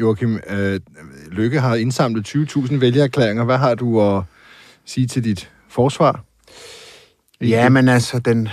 Joachim, 0.00 0.40
øh, 0.50 0.80
Lykke 1.30 1.60
har 1.60 1.74
indsamlet 1.74 2.28
20.000 2.28 2.80
vælgererklæringer. 2.80 3.44
Hvad 3.44 3.58
har 3.58 3.74
du 3.74 4.00
at 4.00 4.22
sige 4.84 5.06
til 5.06 5.24
dit 5.24 5.50
forsvar? 5.68 6.24
Ja, 7.40 7.68
men 7.68 7.88
altså, 7.88 8.18
den 8.18 8.48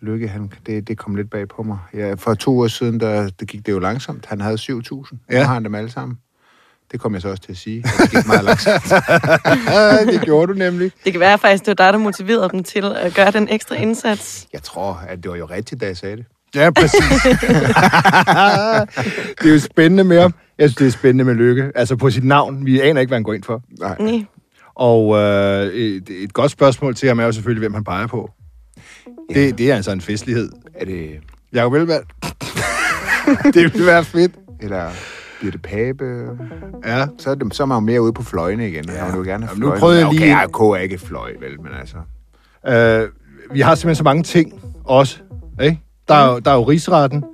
lykke, 0.00 0.28
han, 0.28 0.52
det, 0.66 0.88
det 0.88 0.98
kom 0.98 1.14
lidt 1.14 1.30
bag 1.30 1.48
på 1.48 1.62
mig. 1.62 1.78
Ja, 1.94 2.14
for 2.14 2.34
to 2.34 2.60
år 2.60 2.66
siden, 2.66 3.00
der, 3.00 3.30
det 3.40 3.48
gik 3.48 3.66
det 3.66 3.72
jo 3.72 3.78
langsomt. 3.78 4.26
Han 4.26 4.40
havde 4.40 4.56
7.000. 4.56 5.16
Ja. 5.30 5.38
Nu 5.38 5.46
har 5.46 5.54
han 5.54 5.64
dem 5.64 5.74
alle 5.74 5.90
sammen. 5.90 6.18
Det 6.92 7.00
kom 7.00 7.14
jeg 7.14 7.22
så 7.22 7.28
også 7.28 7.42
til 7.42 7.52
at 7.52 7.58
sige. 7.58 7.82
Det 7.82 8.10
gik 8.10 8.26
meget 8.26 8.44
langsomt. 8.44 8.84
det 10.12 10.20
gjorde 10.24 10.52
du 10.52 10.58
nemlig. 10.58 10.92
Det 11.04 11.12
kan 11.12 11.20
være 11.20 11.38
faktisk, 11.38 11.66
det 11.66 11.78
var 11.78 11.84
dig, 11.84 11.92
der 11.92 11.98
motiverede 11.98 12.48
dem 12.48 12.64
til 12.64 12.84
at 12.84 13.14
gøre 13.14 13.30
den 13.30 13.48
ekstra 13.48 13.74
indsats. 13.74 14.48
Jeg 14.52 14.62
tror, 14.62 14.92
at 15.08 15.22
det 15.22 15.30
var 15.30 15.36
jo 15.36 15.46
rigtigt, 15.46 15.80
da 15.80 15.86
jeg 15.86 15.96
sagde 15.96 16.16
det. 16.16 16.24
Ja, 16.54 16.70
præcis. 16.70 17.00
det 19.42 19.48
er 19.48 19.52
jo 19.52 19.58
spændende 19.58 20.04
med 20.04 20.20
ham. 20.20 20.34
Jeg 20.58 20.68
synes, 20.68 20.76
det 20.76 20.86
er 20.86 20.90
spændende 20.90 21.24
med 21.24 21.34
Lykke. 21.34 21.72
Altså 21.74 21.96
på 21.96 22.10
sit 22.10 22.24
navn. 22.24 22.66
Vi 22.66 22.80
aner 22.80 23.00
ikke, 23.00 23.10
hvad 23.10 23.16
han 23.18 23.22
går 23.22 23.32
ind 23.32 23.42
for. 23.42 23.62
Nej. 23.80 23.96
Nej. 24.00 24.24
Og 24.74 25.16
øh, 25.16 25.66
et, 25.66 26.10
et 26.22 26.32
godt 26.32 26.50
spørgsmål 26.50 26.94
til 26.94 27.08
ham 27.08 27.20
er 27.20 27.24
jo 27.24 27.32
selvfølgelig, 27.32 27.60
hvem 27.60 27.74
han 27.74 27.84
peger 27.84 28.06
på. 28.06 28.30
Ja. 29.34 29.40
Det, 29.40 29.58
det 29.58 29.70
er 29.70 29.76
altså 29.76 29.92
en 29.92 30.00
festlighed. 30.00 30.48
Er 30.74 30.84
det... 30.84 31.10
Jacob 31.54 31.72
Elvald. 31.72 32.04
det 33.54 33.74
vil 33.74 33.86
være 33.86 34.04
fedt. 34.04 34.32
Eller 34.60 34.90
bliver 35.38 35.52
det 35.52 35.62
Pape? 35.62 36.04
Ja. 36.84 37.06
Så 37.18 37.30
er, 37.30 37.34
det, 37.34 37.54
så 37.54 37.62
er 37.62 37.66
man 37.66 37.76
jo 37.76 37.80
mere 37.80 38.02
ude 38.02 38.12
på 38.12 38.22
fløjene 38.22 38.68
igen. 38.68 38.84
Ja. 38.88 38.92
Han 39.04 39.12
vil 39.12 39.18
jo 39.18 39.24
gerne 39.32 39.44
have 39.46 39.54
Jamen, 39.56 39.68
nu 39.70 39.78
prøvede 39.78 39.98
jeg 39.98 40.06
Okay, 40.06 40.18
lige- 40.18 40.44
RK 40.46 40.60
er 40.60 40.82
ikke 40.82 40.98
fløj, 40.98 41.30
vel, 41.40 41.60
men 41.60 41.70
altså... 41.80 41.96
Øh, 43.02 43.08
vi 43.54 43.60
har 43.60 43.74
simpelthen 43.74 43.94
så 43.94 44.04
mange 44.04 44.22
ting 44.22 44.52
også. 44.84 45.18
Ikke? 45.62 45.80
Der, 46.08 46.14
er, 46.14 46.32
jo- 46.32 46.38
der 46.38 46.50
er 46.50 46.54
jo 46.54 46.62
rigsretten, 46.62 47.24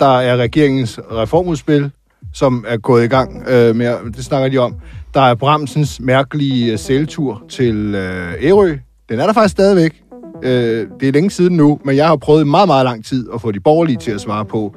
der 0.00 0.18
er 0.20 0.36
regeringens 0.36 1.00
reformudspil, 1.12 1.90
som 2.34 2.64
er 2.68 2.76
gået 2.76 3.04
i 3.04 3.08
gang 3.08 3.44
øh, 3.48 3.76
med, 3.76 4.12
det 4.16 4.24
snakker 4.24 4.48
de 4.48 4.58
om. 4.58 4.74
Der 5.14 5.20
er 5.20 5.34
Bramsens 5.34 6.00
mærkelige 6.00 6.72
øh, 6.72 6.78
sæltur 6.78 7.42
til 7.48 7.94
øh, 7.94 8.32
Ærø. 8.44 8.76
Den 9.08 9.20
er 9.20 9.26
der 9.26 9.32
faktisk 9.32 9.52
stadigvæk. 9.52 10.02
Øh, 10.42 10.86
det 11.00 11.08
er 11.08 11.12
længe 11.12 11.30
siden 11.30 11.56
nu, 11.56 11.80
men 11.84 11.96
jeg 11.96 12.06
har 12.06 12.16
prøvet 12.16 12.40
i 12.40 12.44
meget, 12.44 12.66
meget 12.68 12.84
lang 12.84 13.04
tid 13.04 13.28
at 13.34 13.40
få 13.40 13.50
de 13.50 13.60
borgerlige 13.60 13.96
til 13.96 14.10
at 14.10 14.20
svare 14.20 14.44
på. 14.44 14.74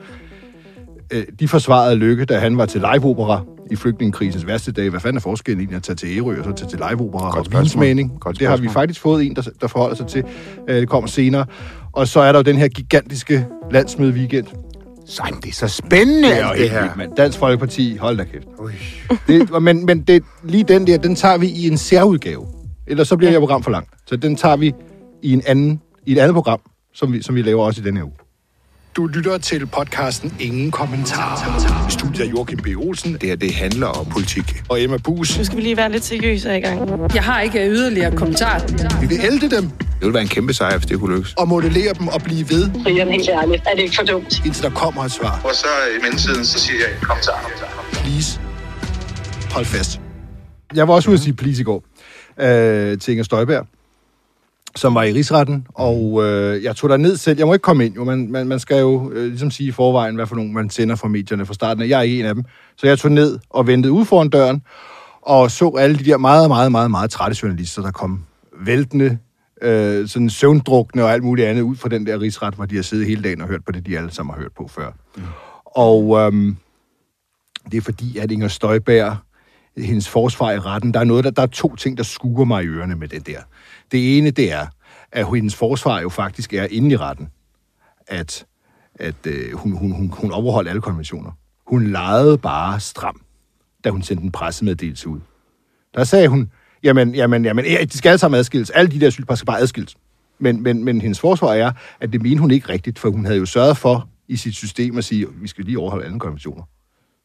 Øh, 1.14 1.24
de 1.40 1.48
forsvarede 1.48 1.96
Lykke, 1.96 2.26
da 2.26 2.40
han 2.40 2.58
var 2.58 2.66
til 2.66 2.84
liveopera 2.94 3.42
i 3.72 3.76
flygtningekrisens 3.76 4.48
værste 4.48 4.72
dag. 4.72 4.90
Hvad 4.90 5.00
fanden 5.00 5.18
er 5.18 5.22
forskellen 5.22 5.60
egentlig 5.60 5.76
at 5.78 5.84
tage 5.84 5.96
til 5.96 6.18
Ærø 6.18 6.38
og 6.40 6.44
så 6.46 6.52
tage 6.52 6.70
til 6.70 6.80
liveopera 6.90 7.28
og? 7.28 7.34
Godt 8.20 8.40
Det 8.40 8.48
har 8.48 8.58
vi 8.58 8.70
faktisk 8.70 9.02
fået 9.02 9.26
en, 9.26 9.36
der, 9.36 9.42
der 9.62 9.68
forholder 9.68 9.96
sig 9.96 10.08
til. 10.08 10.24
Øh, 10.70 10.76
det 10.76 10.90
kommer 10.90 11.08
senere. 11.08 11.46
Og 11.96 12.08
så 12.08 12.20
er 12.20 12.32
der 12.32 12.40
jo 12.40 12.44
den 12.44 12.56
her 12.58 12.68
gigantiske 12.68 13.48
landsmøde 13.72 14.14
weekend. 14.14 14.46
Sådan, 15.08 15.34
det 15.42 15.50
er 15.50 15.54
så 15.54 15.68
spændende, 15.68 16.30
Det 16.30 16.40
er 16.40 16.46
alt 16.48 16.60
helt 16.60 16.74
vildt, 16.74 16.98
mand. 16.98 17.16
Dansk 17.18 17.40
Folkeparti, 17.40 17.96
hold 17.98 18.18
da 18.18 18.24
kæft. 18.24 18.48
Det, 19.28 19.62
men 19.62 19.86
men 19.86 20.02
det, 20.02 20.24
lige 20.44 20.64
den 20.64 20.88
der, 20.88 20.98
den 20.98 21.16
tager 21.16 21.38
vi 21.38 21.48
i 21.48 21.68
en 21.68 21.78
særudgave. 21.78 22.46
Ellers 22.88 23.08
så 23.08 23.18
bliver 23.18 23.30
det 23.30 23.34
her 23.36 23.40
program 23.40 23.64
for 23.64 23.72
langt. 23.72 23.90
Så 24.08 24.16
den 24.16 24.36
tager 24.36 24.56
vi 24.56 24.74
i, 25.22 25.34
en 25.34 25.42
anden, 25.46 25.82
i 26.06 26.12
et 26.12 26.18
andet 26.18 26.34
program, 26.34 26.60
som 26.94 27.14
vi, 27.14 27.22
som 27.22 27.36
vi 27.36 27.42
laver 27.42 27.64
også 27.66 27.82
i 27.82 27.84
denne 27.84 28.00
her 28.00 28.06
uge. 28.06 28.14
Du 28.96 29.06
lytter 29.08 29.38
til 29.38 29.66
podcasten 29.66 30.36
Ingen 30.40 30.72
Kommentarer. 30.72 31.88
I 31.88 31.92
studiet 31.92 32.28
er 32.28 32.30
Joachim 32.32 32.58
B. 32.60 32.68
Olsen 32.78 33.14
Det 33.14 33.24
her, 33.24 33.36
det 33.36 33.54
handler 33.56 33.88
om 33.88 34.06
politik. 34.06 34.64
og 34.70 34.82
Emma 34.82 34.98
Bus. 34.98 35.38
Nu 35.38 35.44
skal 35.44 35.58
vi 35.58 35.62
lige 35.64 35.78
være 35.78 35.92
lidt 35.92 36.06
seriøse 36.06 36.58
i 36.58 36.62
gang. 36.62 36.90
Jeg 37.16 37.24
har 37.24 37.42
ikke 37.42 37.70
yderligere 37.70 38.16
kommentar. 38.16 38.60
Vi 39.02 39.08
vil 39.08 39.18
ælde 39.24 39.56
dem 39.56 39.70
Det 39.70 39.88
ville 40.02 40.14
være 40.14 40.22
en 40.24 40.28
kæmpe 40.30 40.54
sejr, 40.54 40.78
hvis 40.78 40.86
det 40.86 41.00
kunne 41.00 41.16
lykkes. 41.16 41.34
og 41.34 41.48
modellere 41.48 41.94
dem 41.94 42.08
og 42.08 42.22
blive 42.22 42.50
ved, 42.50 42.72
Brian, 42.84 43.08
helt 43.08 43.30
ærligt, 43.30 43.64
er 43.68 43.76
det 43.76 43.82
ikke 43.84 43.96
for 43.96 44.04
dumt? 44.04 44.46
indtil 44.46 44.64
der 44.64 44.70
kommer 44.70 45.04
et 45.04 45.12
svar. 45.12 45.42
Og 45.44 45.56
så 45.56 45.68
i 45.98 46.02
mellemtiden, 46.02 46.46
så 46.46 46.60
siger 46.60 46.78
jeg, 46.80 47.02
kom 47.02 47.18
så, 47.22 47.32
kom 47.44 47.52
så. 47.58 48.00
please, 48.02 48.40
hold 49.52 49.66
fast. 49.66 50.00
Jeg 50.76 50.88
var 50.88 50.94
også 50.94 51.10
ude 51.10 51.16
at 51.18 51.22
sige 51.22 51.34
please 51.34 51.62
i 51.62 51.64
går 51.64 51.84
øh, 52.40 52.98
til 53.00 53.12
Inger 53.12 53.24
Støjberg, 53.24 53.68
som 54.76 54.96
var 54.96 55.04
i 55.04 55.14
rigsretten, 55.14 55.68
og 55.74 56.24
øh, 56.24 56.64
jeg 56.64 56.76
tog 56.76 56.90
der 56.90 56.98
ned 56.98 57.18
selv. 57.18 57.38
Jeg 57.38 57.48
må 57.48 57.54
ikke 57.54 57.64
komme 57.64 57.86
ind, 57.86 57.96
jo. 57.96 58.04
Man, 58.04 58.32
man, 58.32 58.48
man 58.48 58.60
skal 58.60 58.80
jo 58.80 59.12
øh, 59.12 59.28
ligesom 59.28 59.52
sige 59.52 59.68
i 59.68 59.72
forvejen, 59.72 60.16
hvad 60.16 60.28
for 60.28 60.36
nogen 60.36 60.54
man 60.54 60.70
sender 60.70 60.96
fra 60.96 61.08
medierne 61.08 61.46
fra 61.46 61.54
starten 61.54 61.84
af. 61.84 61.88
Jeg 61.88 61.98
er 61.98 62.02
ikke 62.02 62.20
en 62.20 62.26
af 62.26 62.36
dem. 62.36 62.44
Så 62.78 62.88
jeg 62.88 63.00
tog 63.00 63.12
ned 63.12 63.40
og 63.50 63.68
ventede 63.68 63.94
ude 63.94 64.06
foran 64.06 64.30
døren, 64.30 64.62
og 65.22 65.52
så 65.52 65.70
alle 65.70 65.98
de 65.98 66.04
der 66.04 66.18
meget, 66.18 66.50
meget, 66.50 66.72
meget, 66.72 66.92
meget 66.92 67.12
trætte 67.12 67.38
journalister, 67.44 67.82
der 67.82 67.92
kom 67.92 68.24
væltende, 68.60 69.18
øh, 69.62 70.08
sådan 70.08 70.30
søvndrukne 70.30 71.04
og 71.04 71.14
alt 71.14 71.24
muligt 71.24 71.48
andet 71.48 71.62
ud 71.62 71.76
fra 71.76 71.90
den 71.90 72.06
der 72.06 72.22
rigsret, 72.22 72.54
hvor 72.54 72.66
de 72.66 72.76
har 72.76 72.84
siddet 72.84 73.08
hele 73.08 73.24
dagen 73.24 73.42
og 73.42 73.48
hørt 73.48 73.66
på 73.66 73.72
det, 73.72 73.86
de 73.86 73.98
alle 73.98 74.12
sammen 74.12 74.34
har 74.34 74.42
hørt 74.42 74.52
på 74.58 74.68
før. 74.68 74.92
Mm. 75.18 75.24
Og 75.66 76.20
øhm, 76.20 76.58
det 77.72 77.78
er 77.78 77.82
fordi, 77.82 78.18
at 78.18 78.32
Inger 78.32 78.48
Støjberg, 78.48 79.18
hendes 79.78 80.10
forsvar 80.10 80.52
i 80.52 80.60
retten, 80.60 80.94
der 80.94 81.00
er, 81.00 81.04
noget, 81.04 81.24
der, 81.24 81.32
der 81.32 81.42
er 81.42 81.48
to 81.48 81.76
ting, 81.76 81.98
der 81.98 82.04
skuer 82.04 82.46
mig 82.46 82.64
i 82.64 82.68
ørerne 82.68 82.96
med 82.96 83.08
den 83.08 83.22
der. 83.22 83.40
Det 83.92 84.18
ene, 84.18 84.32
det 84.32 84.52
er, 84.52 84.68
at 85.12 85.28
hendes 85.28 85.56
forsvar 85.56 86.00
jo 86.00 86.10
faktisk 86.10 86.54
er 86.54 86.68
inde 86.72 86.92
i 86.92 86.98
retten, 86.98 87.30
at, 88.08 88.46
at 88.96 89.16
øh, 89.28 89.54
hun, 89.54 89.72
hun, 89.72 89.92
hun, 89.92 90.14
hun 90.14 90.32
overholdt 90.32 90.70
alle 90.70 90.82
konventioner. 90.82 91.32
Hun 91.68 91.88
legede 91.88 92.38
bare 92.38 92.80
stram, 92.80 93.22
da 93.84 93.90
hun 93.90 94.02
sendte 94.02 94.24
en 94.24 94.32
pressemeddelelse 94.32 95.10
ud. 95.10 95.20
Der 95.96 96.04
sagde 96.04 96.28
hun, 96.28 96.52
jamen, 96.84 97.16
jamen, 97.16 97.46
jamen, 97.46 97.66
de 97.66 97.98
skal 97.98 98.10
alle 98.10 98.20
sammen 98.20 98.38
adskilles. 98.38 98.70
Alle 98.70 98.92
de 98.92 99.00
der 99.00 99.10
sygeplejersker 99.10 99.36
skal 99.36 99.46
bare 99.46 99.60
adskilles. 99.60 99.96
Men, 100.40 100.64
men, 100.64 100.84
men 100.84 101.02
hendes 101.02 101.20
forsvar 101.20 101.54
er, 101.54 101.72
at 102.00 102.14
det 102.14 102.22
mente 102.22 102.40
hun 102.40 102.52
ikke 102.52 102.70
rigtigt, 102.70 103.00
for 103.00 103.10
hun 103.10 103.26
havde 103.26 103.38
jo 103.40 103.46
sørget 103.46 103.78
for 103.78 104.10
i 104.28 104.36
sit 104.36 104.56
system 104.56 104.98
at 104.98 105.04
sige, 105.04 105.24
at 105.24 105.42
vi 105.42 105.48
skal 105.48 105.66
lige 105.66 105.80
overholde 105.80 106.06
alle 106.06 106.20
konventioner. 106.20 106.64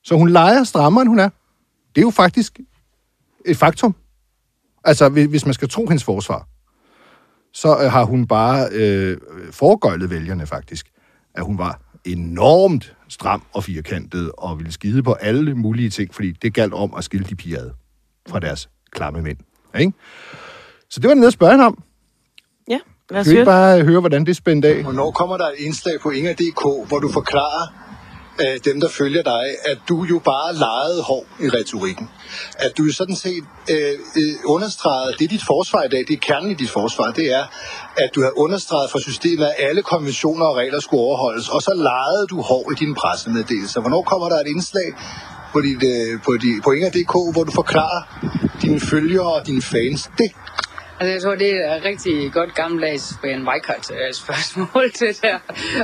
Så 0.04 0.16
hun 0.16 0.28
leger 0.28 0.64
strammere, 0.64 1.02
end 1.02 1.08
hun 1.08 1.18
er. 1.18 1.28
Det 1.94 2.00
er 2.00 2.02
jo 2.06 2.10
faktisk 2.10 2.60
et 3.46 3.56
faktum. 3.56 3.94
Altså, 4.84 5.08
hvis 5.08 5.44
man 5.44 5.54
skal 5.54 5.68
tro 5.68 5.86
hendes 5.86 6.04
forsvar, 6.04 6.46
så 7.52 7.68
øh, 7.84 7.92
har 7.92 8.04
hun 8.04 8.26
bare 8.26 8.68
øh, 8.72 9.16
foregøjlet 9.50 10.10
vælgerne 10.10 10.46
faktisk, 10.46 10.86
at 11.34 11.44
hun 11.44 11.58
var 11.58 11.80
enormt 12.04 12.96
stram 13.08 13.42
og 13.52 13.64
firkantet 13.64 14.32
og 14.38 14.58
ville 14.58 14.72
skide 14.72 15.02
på 15.02 15.12
alle 15.12 15.54
mulige 15.54 15.90
ting, 15.90 16.14
fordi 16.14 16.32
det 16.32 16.54
galt 16.54 16.74
om 16.74 16.94
at 16.94 17.04
skille 17.04 17.26
de 17.26 17.34
piger 17.34 17.58
ad 17.60 17.70
fra 18.28 18.40
deres 18.40 18.68
klamme 18.92 19.22
mænd. 19.22 19.38
Ikke? 19.78 19.92
Så 20.90 21.00
det 21.00 21.08
var 21.08 21.14
nede 21.14 21.26
at 21.26 21.32
spørge 21.32 21.52
hende 21.52 21.64
om. 21.66 21.82
Ja, 22.68 22.78
lad 23.10 23.20
os 23.20 23.26
Kan 23.26 23.30
vi 23.30 23.36
høre 23.36 23.40
ikke 23.40 23.40
det. 23.40 23.46
bare 23.46 23.84
høre, 23.84 24.00
hvordan 24.00 24.26
det 24.26 24.36
spændte 24.36 24.68
af? 24.68 24.82
Hvornår 24.82 25.10
kommer 25.10 25.36
der 25.36 25.46
et 25.46 25.54
indslag 25.58 26.00
på 26.02 26.10
Inger.dk, 26.10 26.88
hvor 26.88 26.98
du 26.98 27.08
forklarer 27.12 27.66
øh, 28.38 28.60
dem, 28.64 28.80
der 28.80 28.88
følger 28.88 29.22
dig, 29.22 29.44
at 29.64 29.78
du 29.88 30.04
jo 30.04 30.18
bare 30.18 30.54
legede 30.54 31.02
hård 31.02 31.26
i 31.40 31.48
retorikken. 31.48 32.10
At 32.58 32.78
du 32.78 32.92
sådan 32.92 33.16
set 33.16 33.44
øh, 33.70 33.92
øh, 34.16 34.34
understregede, 34.44 35.14
det 35.18 35.24
er 35.24 35.28
dit 35.28 35.44
forsvar 35.46 35.82
i 35.82 35.88
dag, 35.88 35.98
det 35.98 36.10
er 36.10 36.20
kernen 36.20 36.50
i 36.50 36.54
dit 36.54 36.70
forsvar, 36.70 37.10
det 37.10 37.34
er, 37.34 37.44
at 37.96 38.10
du 38.14 38.22
har 38.22 38.32
understreget 38.38 38.90
for 38.90 38.98
systemet, 38.98 39.44
at 39.44 39.54
alle 39.58 39.82
konventioner 39.82 40.46
og 40.46 40.56
regler 40.56 40.80
skulle 40.80 41.00
overholdes, 41.00 41.48
og 41.48 41.62
så 41.62 41.72
legede 41.74 42.26
du 42.30 42.40
hård 42.40 42.72
i 42.72 42.84
dine 42.84 42.94
pressemeddelelser. 42.94 43.80
Hvornår 43.80 44.02
kommer 44.02 44.28
der 44.28 44.36
et 44.36 44.46
indslag 44.46 44.92
på, 45.52 45.60
dit, 45.60 45.82
øh, 45.82 46.22
på, 46.22 46.36
dit, 46.42 46.62
på 46.64 46.70
Inger.dk, 46.72 47.14
hvor 47.34 47.44
du 47.44 47.52
forklarer 47.52 48.02
dine 48.62 48.80
følgere 48.80 49.32
og 49.32 49.46
dine 49.46 49.62
fans 49.62 50.10
det? 50.18 50.30
Altså, 51.00 51.12
jeg 51.14 51.22
tror, 51.22 51.34
det 51.34 51.50
er 51.66 51.74
et 51.76 51.84
rigtig 51.84 52.32
godt 52.32 52.54
gammeldags 52.54 53.04
Brian 53.20 53.42
Weikart 53.48 53.86
øh, 53.90 54.12
spørgsmål 54.22 54.90
til 55.00 55.10
der. 55.22 55.36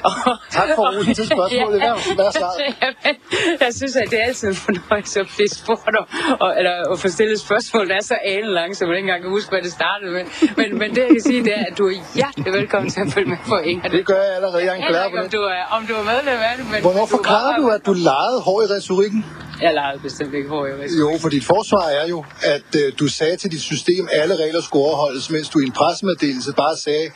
Og, 0.05 0.13
Tak 0.51 0.69
for 0.77 0.97
rosen 0.99 1.15
til 1.15 1.27
spørgsmålet. 1.27 1.81
Hvad- 1.81 2.15
hvad 2.15 2.25
er 2.25 2.31
svaret? 2.31 2.57
Jamen, 2.83 3.17
jeg 3.61 3.73
synes, 3.81 3.97
at 3.97 4.11
det 4.11 4.19
er 4.21 4.25
altid 4.25 4.49
en 4.49 4.55
fornøjelse 4.55 5.21
at 5.21 5.29
blive 5.37 5.49
spurgt 5.49 5.97
om, 6.01 6.07
og, 6.41 6.51
eller 6.59 6.75
at 6.93 6.99
få 6.99 7.09
stillet 7.09 7.41
spørgsmål, 7.41 7.89
der 7.89 7.95
er 7.95 8.05
så 8.13 8.17
anelangt, 8.25 8.77
så 8.77 8.85
man 8.87 8.95
ikke 8.97 9.07
engang 9.09 9.23
kan 9.23 9.31
huske, 9.31 9.51
hvad 9.51 9.63
det 9.63 9.73
startede 9.81 10.11
med. 10.17 10.25
Men, 10.57 10.79
men 10.79 10.89
det, 10.95 10.99
jeg 10.99 11.09
kan 11.17 11.23
sige, 11.31 11.45
det 11.45 11.53
er, 11.61 11.65
at 11.71 11.79
du 11.79 11.85
er 11.89 11.95
hjertelig 12.15 12.53
velkommen 12.53 12.91
til 12.91 13.01
at 13.07 13.13
følge 13.15 13.29
med 13.29 13.37
på 13.49 13.57
Inger. 13.59 13.89
Det 13.89 14.07
gør 14.07 14.23
jeg 14.27 14.35
allerede. 14.39 14.65
Jeg 14.65 14.73
er 14.73 14.75
en 14.75 14.85
klar 14.89 15.09
på 15.11 15.17
om 15.17 15.23
det. 15.23 15.33
du 15.33 15.43
er, 15.57 15.63
om 15.77 15.87
du 15.89 15.95
er 16.01 16.05
medlem 16.13 16.39
af 16.51 16.55
det, 16.59 16.67
men... 16.73 16.81
Hvornår 16.87 17.03
er 17.03 17.07
forklarer 17.17 17.57
du, 17.61 17.69
at 17.77 17.87
du 17.87 17.93
legede 17.93 18.39
hår 18.47 18.59
i 18.63 18.67
retorikken? 18.77 19.21
Jeg 19.63 19.75
legede 19.75 20.01
bestemt 20.03 20.35
ikke 20.35 20.49
hår 20.49 20.67
i 20.67 20.73
retorikken. 20.73 20.99
Jo, 20.99 21.19
for 21.19 21.29
dit 21.29 21.45
forsvar 21.45 21.85
er 22.01 22.07
jo, 22.09 22.25
at 22.43 22.71
øh, 22.81 22.93
du 23.01 23.07
sagde 23.09 23.37
til 23.37 23.51
dit 23.53 23.61
system, 23.61 24.09
at 24.13 24.21
alle 24.23 24.37
regler 24.45 24.63
skulle 24.63 24.85
overholdes, 24.85 25.31
mens 25.31 25.49
du 25.49 25.59
i 25.59 25.65
en 25.65 25.73
pressemeddelelse 25.73 26.53
bare 26.53 26.77
sagde, 26.77 27.11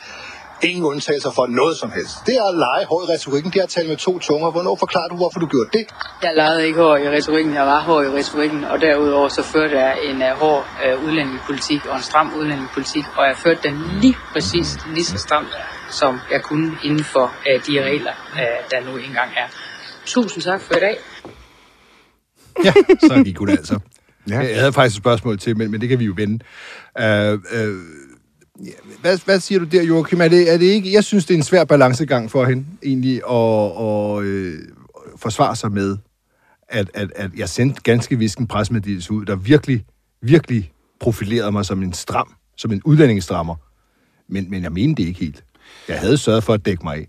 ingen 0.63 0.85
undtagelser 0.85 1.31
for 1.31 1.47
noget 1.47 1.77
som 1.77 1.91
helst. 1.91 2.15
Det 2.25 2.35
er 2.35 2.43
at 2.43 2.55
lege 2.55 2.85
hår 2.85 3.01
i 3.05 3.13
retorikken, 3.13 3.51
det 3.51 3.59
er 3.59 3.63
at 3.63 3.69
tale 3.69 3.87
med 3.87 3.97
to 3.97 4.19
tunger. 4.19 4.51
Hvornår 4.51 4.75
forklarer 4.75 5.07
du, 5.07 5.15
hvorfor 5.15 5.39
du 5.39 5.47
gjorde 5.47 5.69
det? 5.77 5.85
Jeg 6.23 6.33
legede 6.35 6.67
ikke 6.67 6.79
hår 6.79 6.97
i 6.97 7.09
retorikken, 7.09 7.53
jeg 7.53 7.65
var 7.65 7.79
hård 7.79 8.05
i 8.05 8.09
retorikken, 8.09 8.63
og 8.63 8.81
derudover 8.81 9.29
så 9.29 9.43
førte 9.43 9.79
jeg 9.79 9.97
en 10.03 10.17
uh, 10.21 10.27
hård 10.27 10.65
uh, 10.85 11.03
udlændingepolitik 11.05 11.85
og 11.85 11.95
en 11.95 12.03
stram 12.03 12.33
udlændingepolitik, 12.39 13.03
og 13.17 13.23
jeg 13.27 13.35
førte 13.37 13.59
den 13.63 13.75
lige 14.01 14.17
præcis 14.33 14.77
lige 14.93 15.05
så 15.05 15.17
stramt, 15.17 15.53
som 15.89 16.19
jeg 16.31 16.41
kunne 16.41 16.71
inden 16.83 17.03
for 17.03 17.23
uh, 17.23 17.65
de 17.67 17.83
regler, 17.83 18.13
uh, 18.33 18.71
der 18.71 18.79
nu 18.87 18.97
engang 18.97 19.29
er. 19.37 19.47
Tusind 20.05 20.43
tak 20.43 20.61
for 20.61 20.73
i 20.73 20.79
dag. 20.79 20.97
Ja, 22.65 22.73
så 22.99 23.21
gik 23.23 23.37
hun 23.37 23.49
altså. 23.49 23.79
Ja. 24.29 24.39
Jeg 24.39 24.59
havde 24.59 24.73
faktisk 24.73 24.97
et 24.97 25.03
spørgsmål 25.03 25.39
til, 25.39 25.57
men, 25.57 25.71
men 25.71 25.81
det 25.81 25.89
kan 25.89 25.99
vi 25.99 26.05
jo 26.05 26.13
vende. 26.17 26.39
Uh, 26.99 27.33
uh, 27.33 27.77
hvad, 29.01 29.25
hvad 29.25 29.39
siger 29.39 29.59
du 29.59 29.65
der, 29.65 29.83
Joachim? 29.83 30.21
Er 30.21 30.27
det, 30.27 30.53
er 30.53 30.57
det 30.57 30.65
ikke, 30.65 30.93
jeg 30.93 31.03
synes, 31.03 31.25
det 31.25 31.33
er 31.33 31.37
en 31.37 31.43
svær 31.43 31.63
balancegang 31.63 32.31
for 32.31 32.45
hende, 32.45 32.65
egentlig, 32.83 33.21
at, 33.29 33.81
at 33.81 34.23
øh, 34.23 34.59
forsvare 35.17 35.55
sig 35.55 35.71
med, 35.71 35.97
at, 36.69 36.91
at, 36.93 37.11
at 37.15 37.31
jeg 37.37 37.49
sendte 37.49 37.81
ganske 37.81 38.17
vist 38.17 38.37
en 38.37 38.47
presmeddelelse 38.47 39.11
ud, 39.11 39.25
der 39.25 39.35
virkelig, 39.35 39.85
virkelig 40.21 40.71
profilerede 40.99 41.51
mig 41.51 41.65
som 41.65 41.83
en 41.83 41.93
stram, 41.93 42.33
som 42.57 42.71
en 42.71 42.81
udlændingestrammer. 42.85 43.55
Men, 44.27 44.49
men 44.49 44.63
jeg 44.63 44.71
mener 44.71 44.95
det 44.95 45.03
ikke 45.03 45.19
helt. 45.19 45.43
Jeg 45.87 45.99
havde 45.99 46.17
sørget 46.17 46.43
for 46.43 46.53
at 46.53 46.65
dække 46.65 46.83
mig 46.83 46.95
af. 46.97 47.07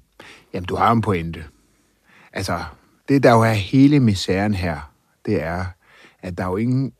Jamen, 0.55 0.67
du 0.67 0.77
har 0.77 0.93
en 0.93 1.01
pointe. 1.01 1.45
Altså, 2.33 2.61
det 3.09 3.23
der 3.23 3.31
jo 3.31 3.41
er 3.41 3.53
hele 3.53 4.01
misæren 4.01 4.55
her, 4.55 4.92
det 5.27 5.43
er, 5.43 5.65
at 6.23 6.39
der 6.39 6.45
er 6.45 6.49
jo 6.49 6.57
ingen... 6.57 6.93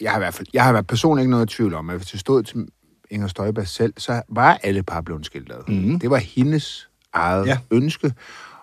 Jeg 0.00 0.10
har 0.10 0.18
i 0.18 0.20
hvert 0.20 0.34
fald, 0.34 0.48
jeg 0.54 0.62
har 0.62 0.70
i 0.70 0.72
hvert 0.72 0.82
fald 0.82 0.88
personligt 0.88 1.22
ikke 1.22 1.30
noget 1.30 1.48
tvivl 1.48 1.74
om, 1.74 1.90
at 1.90 1.96
hvis 1.96 2.06
det 2.06 2.20
stod 2.20 2.42
til 2.42 2.68
Inger 3.10 3.26
Støjberg 3.26 3.68
selv, 3.68 3.94
så 3.98 4.22
var 4.28 4.58
alle 4.62 4.82
par 4.82 5.00
blevet 5.00 5.26
skildret. 5.26 5.68
Mm. 5.68 5.98
Det 5.98 6.10
var 6.10 6.16
hendes 6.16 6.88
eget 7.12 7.46
ja. 7.46 7.58
ønske, 7.70 8.12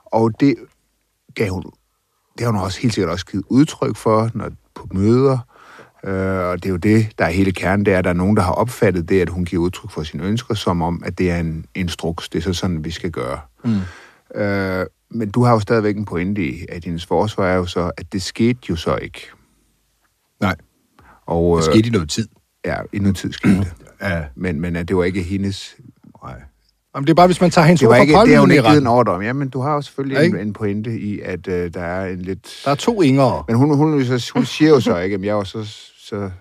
og 0.05 0.39
det 0.39 0.55
gav 1.35 1.49
hun, 1.49 1.63
det 2.37 2.45
har 2.45 2.51
hun 2.51 2.61
også 2.61 2.81
helt 2.81 2.93
sikkert 2.93 3.11
også 3.11 3.25
givet 3.25 3.45
udtryk 3.49 3.95
for, 3.95 4.29
når 4.33 4.51
på 4.75 4.87
møder, 4.91 5.37
øh, 6.03 6.49
og 6.49 6.63
det 6.63 6.65
er 6.65 6.69
jo 6.69 6.77
det, 6.77 7.19
der 7.19 7.25
er 7.25 7.29
hele 7.29 7.51
kernen, 7.51 7.85
det 7.85 7.93
er, 7.93 7.97
at 7.97 8.03
der 8.03 8.09
er 8.09 8.13
nogen, 8.13 8.37
der 8.37 8.43
har 8.43 8.51
opfattet 8.51 9.09
det, 9.09 9.21
at 9.21 9.29
hun 9.29 9.45
giver 9.45 9.61
udtryk 9.63 9.91
for 9.91 10.03
sine 10.03 10.23
ønsker, 10.23 10.53
som 10.53 10.81
om, 10.81 11.03
at 11.05 11.17
det 11.17 11.31
er 11.31 11.39
en 11.39 11.65
instruks, 11.75 12.29
det 12.29 12.39
er 12.39 12.43
så 12.43 12.53
sådan, 12.53 12.83
vi 12.83 12.91
skal 12.91 13.11
gøre. 13.11 13.39
Mm. 13.63 14.41
Øh, 14.41 14.85
men 15.11 15.29
du 15.31 15.43
har 15.43 15.53
jo 15.53 15.59
stadigvæk 15.59 15.97
en 15.97 16.05
pointe 16.05 16.41
i, 16.47 16.65
at 16.69 16.85
hendes 16.85 17.05
forsvar 17.05 17.47
er 17.47 17.55
jo 17.55 17.65
så, 17.65 17.91
at 17.97 18.13
det 18.13 18.21
skete 18.21 18.59
jo 18.69 18.75
så 18.75 18.95
ikke. 18.95 19.21
Nej, 20.41 20.55
Og, 21.25 21.57
det 21.57 21.67
øh, 21.67 21.73
skete 21.73 21.87
i 21.87 21.91
noget 21.91 22.09
tid. 22.09 22.27
Ja, 22.65 22.75
i 22.93 22.99
noget 22.99 23.17
tid 23.17 23.31
skete 23.31 23.57
det. 23.57 23.73
Ja. 24.01 24.23
Men, 24.35 24.61
men 24.61 24.75
at 24.75 24.87
det 24.87 24.97
var 24.97 25.03
ikke 25.03 25.21
hendes... 25.23 25.75
Nej. 26.23 26.41
Jamen, 26.95 27.07
det 27.07 27.11
er 27.11 27.15
bare, 27.15 27.27
hvis 27.27 27.41
man 27.41 27.51
tager 27.51 27.65
hendes 27.65 27.83
ord 27.83 27.89
for 27.89 27.95
ikke, 27.95 28.13
det 28.13 28.19
pålydende 28.19 28.55
i 28.55 28.57
ikke 28.57 28.69
givet 28.69 28.81
en 28.81 28.87
ordre 28.87 29.13
om. 29.13 29.21
Ja, 29.21 29.33
men 29.33 29.49
du 29.49 29.61
har 29.61 29.73
jo 29.73 29.81
selvfølgelig 29.81 30.15
Ja, 30.15 30.19
en, 30.19 30.25
ikke? 30.25 30.39
en 30.41 30.53
pointe 30.53 30.99
i, 30.99 31.19
at 31.19 31.47
øh, 31.47 31.73
der 31.73 31.81
er 31.81 32.07
en 32.07 32.21
lidt... 32.21 32.61
Der 32.65 32.71
er 32.71 32.75
to 32.75 33.01
Ingere. 33.01 33.43
Men 33.47 33.57
hun, 33.57 33.67
hun, 33.77 33.91
hun, 33.91 34.19
hun 34.33 34.45
siger 34.45 34.69
jo 34.69 34.79
så 34.79 34.97
ikke, 34.97 35.15
at 35.15 35.23
jeg 35.23 35.35
var 35.35 35.43
så, 35.43 35.75
så 35.97 36.31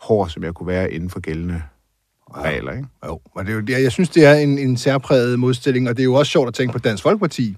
hård, 0.00 0.28
som 0.28 0.42
jeg 0.44 0.54
kunne 0.54 0.66
være 0.66 0.92
inden 0.92 1.10
for 1.10 1.20
gældende 1.20 1.62
regler, 2.36 2.72
ikke? 2.72 2.88
Jo, 3.06 3.20
og 3.34 3.46
det 3.46 3.70
er 3.70 3.76
jo, 3.76 3.82
jeg 3.82 3.92
synes, 3.92 4.08
det 4.08 4.24
er 4.24 4.34
en, 4.34 4.58
en 4.58 4.76
særpræget 4.76 5.38
modstilling, 5.38 5.88
og 5.88 5.96
det 5.96 6.02
er 6.02 6.04
jo 6.04 6.14
også 6.14 6.30
sjovt 6.32 6.48
at 6.48 6.54
tænke 6.54 6.72
på 6.72 6.78
Dansk 6.78 7.02
Folkeparti, 7.02 7.56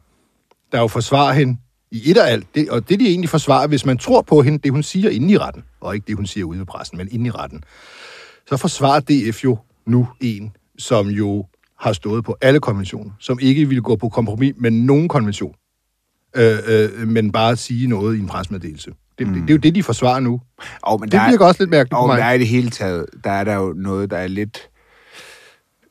der 0.73 0.81
jo 0.81 0.89
forsvarer 0.89 1.33
hende 1.33 1.57
i 1.91 2.11
et 2.11 2.19
og 2.19 2.31
alt. 2.31 2.47
Det, 2.55 2.71
og 2.71 2.89
det, 2.89 3.01
de 3.01 3.07
egentlig 3.07 3.31
forsvarer, 3.31 3.67
hvis 3.67 3.87
man 3.87 3.99
tror 3.99 4.23
på 4.23 4.43
hende, 4.43 4.59
det 4.59 4.73
hun 4.73 4.83
siger 4.83 5.11
inde 5.11 5.33
i 5.33 5.39
retten, 5.39 5.65
og 5.81 5.95
ikke 5.95 6.07
det, 6.07 6.17
hun 6.17 6.27
siger 6.27 6.45
ude 6.45 6.59
ved 6.59 6.67
pressen, 6.67 6.99
men 6.99 7.09
inde 7.11 7.27
i 7.27 7.31
retten, 7.31 7.65
så 8.49 8.57
forsvarer 8.57 9.01
DF 9.01 9.45
jo 9.45 9.59
nu 9.87 10.09
en, 10.21 10.53
som 10.79 11.09
jo 11.09 11.47
har 11.81 11.93
stået 11.93 12.25
på 12.25 12.37
alle 12.41 12.61
konventioner, 12.61 13.11
som 13.19 13.39
ikke 13.43 13.69
ville 13.69 13.83
gå 13.83 13.97
på 13.97 14.09
kompromis 14.09 14.55
med 14.59 14.71
nogen 14.71 15.09
konvention, 15.09 15.55
øh, 16.37 16.59
øh, 16.67 17.09
men 17.09 17.33
bare 17.33 17.57
sige 17.57 17.87
noget 17.87 18.17
i 18.17 18.21
en 18.21 18.27
presmeddelelse. 18.27 18.91
Det, 19.19 19.27
mm. 19.27 19.35
det, 19.35 19.43
det 19.43 19.51
er 19.51 19.55
jo 19.55 19.59
det, 19.59 19.75
de 19.75 19.83
forsvarer 19.83 20.21
nu. 20.21 20.41
Og, 20.83 21.01
men 21.01 21.13
Det 21.13 21.21
virker 21.31 21.45
også 21.47 21.63
lidt 21.63 21.71
mærkeligt 21.71 21.95
Og 21.95 22.09
men 22.09 22.15
mig. 22.15 22.19
der 22.19 22.25
er 22.25 22.33
i 22.33 22.39
det 22.39 22.49
hele 22.49 22.71
taget, 22.71 23.07
der 23.25 23.31
er 23.31 23.45
der 23.45 23.55
jo 23.55 23.73
noget, 23.77 24.11
der 24.11 24.17
er 24.17 24.27
lidt 24.27 24.70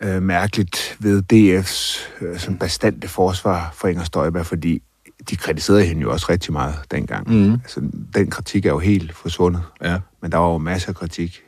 øh, 0.04 0.24
mærkeligt 0.24 0.98
ved 1.00 1.24
DF's 1.34 2.00
øh, 2.26 2.40
sådan 2.40 2.58
bastante 2.58 3.08
forsvar 3.08 3.72
for 3.74 3.88
Inger 3.88 4.04
Støjberg, 4.04 4.46
fordi 4.46 4.82
de 5.30 5.36
kritiserede 5.36 5.86
hende 5.86 6.02
jo 6.02 6.12
også 6.12 6.26
rigtig 6.30 6.54
meget 6.54 6.76
dengang. 6.92 7.30
Mm. 7.34 7.54
Altså, 7.54 7.82
den 8.16 8.30
kritik 8.30 8.66
er 8.66 8.70
jo 8.70 8.80
helt 8.80 9.16
forsvundet. 9.16 9.64
Ja. 9.84 9.98
Men 10.22 10.32
der 10.32 10.38
var 10.38 10.52
jo 10.52 10.58
masser 10.58 10.90
af 10.90 10.96
kritik 10.96 11.42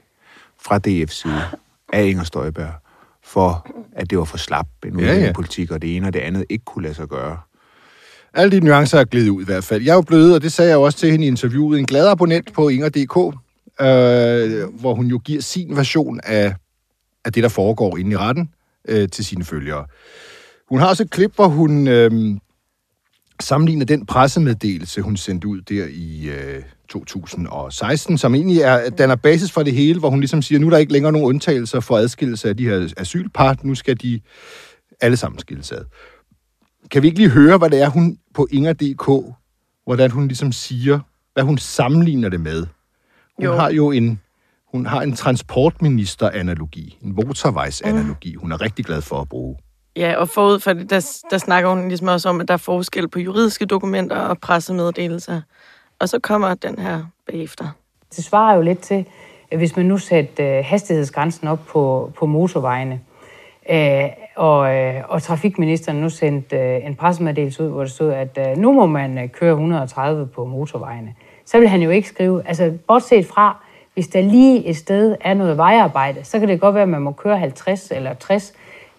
fra 0.62 0.80
DF's 0.88 1.14
side 1.14 1.42
af 1.94 2.06
Inger 2.06 2.24
Støjberg 2.24 2.74
for, 3.24 3.68
at 3.96 4.10
det 4.10 4.18
var 4.18 4.24
for 4.24 4.38
slap 4.38 4.68
en 4.86 5.00
Ja, 5.00 5.14
ja. 5.14 5.32
politik, 5.36 5.72
og 5.72 5.82
det 5.82 5.96
ene 5.96 6.08
og 6.08 6.14
det 6.14 6.20
andet 6.20 6.46
ikke 6.50 6.66
kunne 6.66 6.84
lade 6.84 6.94
sig 6.94 7.08
gøre. 7.08 7.38
Alle 8.34 8.52
de 8.60 8.66
nuancer 8.66 9.00
er 9.00 9.04
glidet 9.04 9.30
ud 9.30 9.42
i 9.42 9.46
hvert 9.46 9.64
fald. 9.64 9.84
Jeg 9.84 9.92
er 9.92 9.96
jo 9.96 10.02
blevet, 10.02 10.36
og 10.36 10.42
det 10.42 10.52
sagde 10.52 10.70
jeg 10.70 10.76
jo 10.76 10.82
også 10.82 10.98
til 10.98 11.12
hende 11.12 11.26
i 11.26 11.28
interviewet, 11.28 11.80
en 11.80 11.86
glad 11.86 12.08
abonnent 12.08 12.54
på 12.54 12.70
Inger.dk, 12.70 13.18
øh, 13.82 14.80
hvor 14.80 14.94
hun 14.96 15.06
jo 15.08 15.18
giver 15.18 15.42
sin 15.42 15.76
version 15.76 16.20
af, 16.24 16.56
af 17.26 17.34
det, 17.34 17.44
der 17.44 17.50
foregår 17.50 17.98
inde 17.98 18.12
i 18.12 18.18
retten 18.18 18.50
øh, 18.88 19.10
til 19.10 19.26
sine 19.26 19.44
følgere. 19.44 19.86
Hun 20.70 20.80
har 20.80 20.88
også 20.88 21.04
et 21.04 21.12
klip, 21.12 21.36
hvor 21.36 21.48
hun 21.48 21.88
øh, 21.88 22.38
sammenligner 23.40 23.86
den 23.86 24.06
pressemeddelelse, 24.06 25.02
hun 25.02 25.18
sendte 25.18 25.48
ud 25.48 25.62
der 25.62 25.88
i 25.92 26.30
øh, 26.30 26.64
2016, 26.90 28.18
som 28.18 28.36
egentlig 28.36 28.58
er, 28.62 28.90
danner 28.90 29.16
basis 29.16 29.52
for 29.52 29.64
det 29.64 29.74
hele, 29.74 30.00
hvor 30.00 30.10
hun 30.10 30.20
ligesom 30.20 30.42
siger, 30.42 30.60
nu 30.60 30.66
er 30.66 30.70
der 30.70 30.78
ikke 30.78 30.94
længere 30.94 31.12
nogen 31.12 31.28
undtagelser 31.28 31.80
for 31.80 31.98
adskillelse 31.98 32.50
af 32.50 32.58
de 32.58 32.66
her 32.66 32.94
asylpar, 32.98 33.58
nu 33.64 33.76
skal 33.76 34.02
de 34.02 34.22
alle 35.02 35.18
sammen 35.18 35.40
skilles 35.40 35.72
ad. 35.72 35.86
Kan 36.92 37.02
vi 37.02 37.08
ikke 37.08 37.20
lige 37.20 37.30
høre, 37.30 37.58
hvad 37.58 37.70
det 37.70 37.82
er, 37.82 37.90
hun 37.90 38.18
på 38.34 38.48
Inger.dk, 38.52 39.36
hvordan 39.86 40.12
hun 40.12 40.28
ligesom 40.28 40.52
siger, 40.52 41.00
hvad 41.34 41.44
hun 41.44 41.58
sammenligner 41.58 42.30
det 42.30 42.40
med? 42.42 42.66
Hun 43.36 43.46
Jo. 43.46 43.56
har 43.56 43.72
jo 43.72 43.92
en, 43.92 44.22
hun 44.72 44.86
har 44.86 45.02
en 45.02 45.14
transportminister-analogi, 45.14 46.98
en 47.02 47.16
motorvejsanalogi, 47.16 48.34
hun 48.34 48.52
er 48.52 48.62
rigtig 48.62 48.86
glad 48.86 49.02
for 49.02 49.16
at 49.22 49.30
bruge. 49.30 49.58
Ja, 49.96 50.16
og 50.16 50.30
forud 50.30 50.60
for 50.60 50.74
det, 50.74 50.90
der, 50.90 51.22
der 51.32 51.38
snakker 51.38 51.70
hun 51.70 51.88
ligesom 51.88 52.08
også 52.08 52.30
om, 52.30 52.42
at 52.42 52.48
der 52.48 52.54
er 52.54 52.58
forskel 52.58 53.08
på 53.08 53.20
juridiske 53.20 53.66
dokumenter 53.66 54.16
og 54.16 54.38
pressemeddelelser. 54.38 55.42
Og 56.00 56.10
så 56.10 56.20
kommer 56.20 56.54
den 56.54 56.80
her 56.80 57.04
bagefter. 57.28 57.66
Det 58.16 58.24
svarer 58.24 58.56
jo 58.56 58.62
lidt 58.62 58.80
til, 58.80 59.06
at 59.52 59.58
hvis 59.58 59.76
man 59.76 59.86
nu 59.86 59.98
satte 59.98 60.44
øh, 60.44 60.66
hastighedsgrænsen 60.66 61.48
op 61.48 61.60
på, 61.68 62.12
på 62.18 62.26
motorvejene, 62.26 63.00
øh, 63.70 64.04
og, 64.36 64.76
øh, 64.76 65.04
og 65.08 65.22
trafikministeren 65.22 65.98
nu 65.98 66.10
sendte 66.10 66.56
øh, 66.56 66.86
en 66.86 66.96
pressemeddelelse 66.96 67.64
ud, 67.64 67.70
hvor 67.70 67.82
det 67.82 67.92
stod, 67.92 68.14
at 68.14 68.58
nu 68.58 68.72
må 68.74 68.86
man 68.86 69.30
køre 69.30 69.52
130 69.52 70.28
på 70.28 70.46
motorvejene, 70.46 71.16
så 71.46 71.60
vil 71.60 71.68
han 71.68 71.82
jo 71.82 71.90
ikke 71.90 72.08
skrive, 72.08 72.48
altså 72.48 72.78
bortset 72.88 73.26
fra, 73.26 73.64
hvis 73.94 74.08
der 74.08 74.22
lige 74.22 74.66
et 74.66 74.78
sted 74.78 75.16
er 75.22 75.34
noget 75.34 75.58
vejarbejde, 75.58 76.24
så 76.24 76.40
kan 76.40 76.48
det 76.48 76.62
godt 76.62 76.76
være, 76.76 76.84
at 76.84 76.90
man 76.90 77.02
må 77.02 77.12
køre 77.12 77.38
50 77.38 77.92
eller 77.92 78.14
60. 78.14 78.54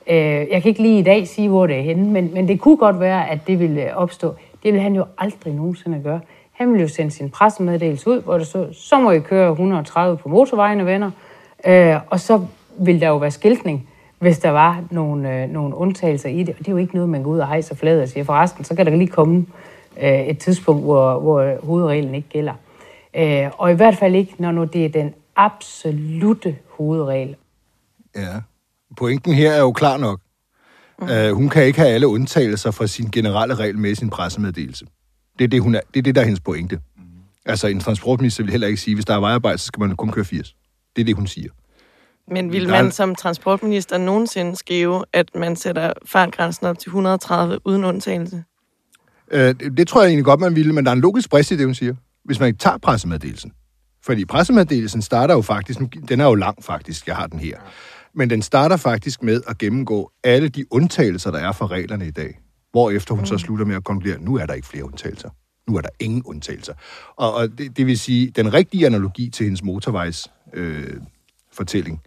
Øh, 0.07 0.17
jeg 0.17 0.63
kan 0.63 0.69
ikke 0.69 0.83
lige 0.83 0.99
i 0.99 1.03
dag 1.03 1.29
sige, 1.29 1.49
hvor 1.49 1.67
det 1.67 1.79
er 1.79 1.83
henne, 1.83 2.11
men, 2.11 2.35
men 2.35 2.49
det 2.49 2.61
kunne 2.61 2.77
godt 2.77 3.01
være, 3.01 3.31
at 3.31 3.39
det 3.47 3.61
ville 3.61 3.83
øh, 3.83 3.97
opstå. 3.97 4.35
Det 4.63 4.73
vil 4.73 4.81
han 4.81 4.95
jo 4.95 5.05
aldrig 5.19 5.55
nogensinde 5.55 6.01
gøre. 6.05 6.21
Han 6.53 6.69
ville 6.69 6.83
jo 6.83 6.89
sende 6.89 7.11
sin 7.11 7.31
pressemeddelelse 7.31 8.11
ud, 8.11 8.23
hvor 8.23 8.39
der 8.39 8.45
så, 8.45 8.67
så 8.73 9.01
må 9.01 9.11
I 9.11 9.21
køre 9.21 9.51
130 9.51 10.17
på 10.17 10.29
motorvejene, 10.29 10.87
venner. 10.87 11.11
Øh, 11.67 11.97
og 12.11 12.21
så 12.21 12.45
vil 12.79 13.01
der 13.01 13.09
jo 13.09 13.17
være 13.17 13.31
skiltning, 13.31 13.89
hvis 14.19 14.39
der 14.39 14.51
var 14.51 14.85
nogle, 14.91 15.43
øh, 15.43 15.51
nogle 15.51 15.77
undtagelser 15.77 16.29
i 16.29 16.43
det. 16.43 16.49
Og 16.49 16.59
det 16.59 16.69
er 16.69 16.73
jo 16.73 16.79
ikke 16.79 16.95
noget, 16.95 17.11
man 17.11 17.23
går 17.23 17.31
ud 17.31 17.39
og 17.39 17.49
hejser 17.49 17.75
fladet 17.75 18.03
og 18.03 18.09
siger. 18.09 18.25
Forresten, 18.25 18.65
så 18.65 18.75
kan 18.75 18.87
der 18.87 18.97
lige 18.97 19.09
komme 19.09 19.47
øh, 20.03 20.21
et 20.21 20.39
tidspunkt, 20.39 20.83
hvor, 20.83 21.19
hvor 21.19 21.67
hovedreglen 21.67 22.15
ikke 22.15 22.29
gælder. 22.29 22.53
Øh, 23.17 23.51
og 23.59 23.73
i 23.73 23.75
hvert 23.75 23.97
fald 23.97 24.15
ikke, 24.15 24.35
når 24.39 24.53
nu 24.53 24.65
det 24.65 24.85
er 24.85 24.89
den 24.89 25.15
absolute 25.37 26.57
hovedregel. 26.71 27.37
Ja. 28.17 28.41
Pointen 28.97 29.35
her 29.35 29.53
er 29.53 29.61
jo 29.61 29.73
klar 29.73 29.97
nok. 29.97 30.21
Mm. 30.99 31.09
Uh, 31.09 31.37
hun 31.37 31.49
kan 31.49 31.65
ikke 31.65 31.79
have 31.79 31.91
alle 31.91 32.09
undtagelser 32.09 32.71
fra 32.71 32.87
sin 32.87 33.11
generelle 33.11 33.55
regel 33.55 33.79
med 33.79 33.91
i 33.91 33.95
sin 33.95 34.11
pressemeddelelse. 34.11 34.87
Det 35.39 35.45
er 35.45 35.49
det, 35.49 35.63
hun 35.63 35.75
er, 35.75 35.81
det, 35.95 36.01
er, 36.01 36.03
det 36.03 36.15
der 36.15 36.21
er 36.21 36.25
hendes 36.25 36.41
pointe. 36.41 36.77
Mm. 36.77 37.03
Altså, 37.47 37.67
en 37.67 37.81
transportminister 37.81 38.43
vil 38.43 38.51
heller 38.51 38.67
ikke 38.67 38.81
sige, 38.81 38.95
hvis 38.95 39.05
der 39.05 39.15
er 39.15 39.21
vejarbejde, 39.21 39.59
så 39.59 39.67
skal 39.67 39.81
man 39.81 39.97
kun 39.97 40.11
køre 40.11 40.25
80. 40.25 40.55
Det 40.97 41.03
er 41.03 41.07
det, 41.07 41.17
hun 41.17 41.27
siger. 41.27 41.51
Men 42.29 42.53
vil 42.53 42.69
man 42.69 42.91
som 42.91 43.15
transportminister 43.15 43.99
nogensinde 43.99 44.57
skrive, 44.57 45.05
at 45.13 45.35
man 45.35 45.57
sætter 45.57 45.93
fartgrænsen 46.07 46.67
op 46.67 46.79
til 46.79 46.89
130 46.89 47.59
uden 47.65 47.85
undtagelse? 47.85 48.45
Uh, 49.33 49.39
det, 49.39 49.77
det 49.77 49.89
tror 49.89 50.03
jeg 50.03 50.09
egentlig 50.09 50.25
godt, 50.25 50.41
man 50.41 50.57
ville, 50.57 50.73
men 50.73 50.85
der 50.85 50.91
er 50.91 50.95
en 50.95 51.01
logisk 51.01 51.31
brist 51.31 51.51
i 51.51 51.57
det, 51.57 51.67
hun 51.67 51.75
siger. 51.75 51.95
Hvis 52.25 52.41
man 52.41 52.47
ikke 52.47 52.59
tager 52.59 52.79
pressemeddelelsen. 52.79 53.53
Fordi 54.05 54.25
pressemeddelelsen 54.25 55.03
starter 55.03 55.35
jo 55.35 55.43
faktisk, 55.43 55.79
den 56.09 56.21
er 56.21 56.25
jo 56.25 56.35
lang 56.35 56.65
faktisk, 56.65 57.07
jeg 57.07 57.17
har 57.17 57.27
den 57.27 57.39
her. 57.39 57.59
Men 58.15 58.31
den 58.31 58.43
starter 58.43 58.77
faktisk 58.77 59.23
med 59.23 59.43
at 59.49 59.59
gennemgå 59.59 60.13
alle 60.25 60.49
de 60.49 60.73
undtagelser, 60.73 61.31
der 61.31 61.39
er 61.39 61.53
for 61.53 61.71
reglerne 61.71 62.07
i 62.07 62.11
dag. 62.11 62.41
Hvorefter 62.73 63.15
hun 63.15 63.27
så 63.27 63.39
slutter 63.39 63.65
med 63.65 63.77
at 63.77 63.85
konkludere, 63.85 64.21
nu 64.21 64.37
er 64.37 64.47
der 64.47 64.55
ikke 64.55 64.69
flere 64.69 64.85
undtagelser. 64.85 65.31
Nu 65.71 65.77
er 65.77 65.81
der 65.81 65.89
ingen 66.01 66.23
undtagelser. 66.23 66.75
Og, 67.17 67.35
og 67.35 67.59
det, 67.59 67.77
det 67.77 67.87
vil 67.87 67.99
sige, 67.99 68.31
den 68.31 68.55
rigtige 68.55 68.87
analogi 68.87 69.31
til 69.31 69.45
hendes 69.45 69.63
motorvejs 69.63 70.29
øh, 70.55 70.97
fortælling, 71.53 72.01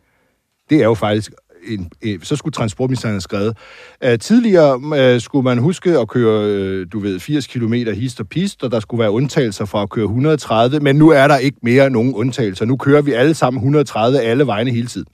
det 0.69 0.79
er 0.79 0.85
jo 0.85 0.93
faktisk, 0.93 1.31
en, 1.67 1.91
en, 2.01 2.21
så 2.21 2.35
skulle 2.35 2.53
transportministeren 2.53 3.13
have 3.13 3.21
skrevet, 3.21 3.57
uh, 4.05 4.15
tidligere 4.19 4.77
uh, 5.15 5.21
skulle 5.21 5.43
man 5.43 5.57
huske 5.57 5.99
at 5.99 6.07
køre, 6.07 6.81
uh, 6.81 6.87
du 6.91 6.99
ved, 6.99 7.19
80 7.19 7.47
km 7.47 7.73
hist 7.73 8.19
og 8.19 8.27
pist, 8.27 8.63
og 8.63 8.71
der 8.71 8.79
skulle 8.79 9.01
være 9.01 9.11
undtagelser 9.11 9.65
fra 9.65 9.81
at 9.81 9.89
køre 9.89 10.05
130, 10.05 10.79
men 10.79 10.95
nu 10.95 11.09
er 11.09 11.27
der 11.27 11.37
ikke 11.37 11.57
mere 11.61 11.89
nogen 11.89 12.13
undtagelser. 12.13 12.65
Nu 12.65 12.77
kører 12.77 13.01
vi 13.01 13.11
alle 13.11 13.33
sammen 13.33 13.59
130 13.59 14.19
alle 14.19 14.47
vegne 14.47 14.71
hele 14.71 14.87
tiden. 14.87 15.07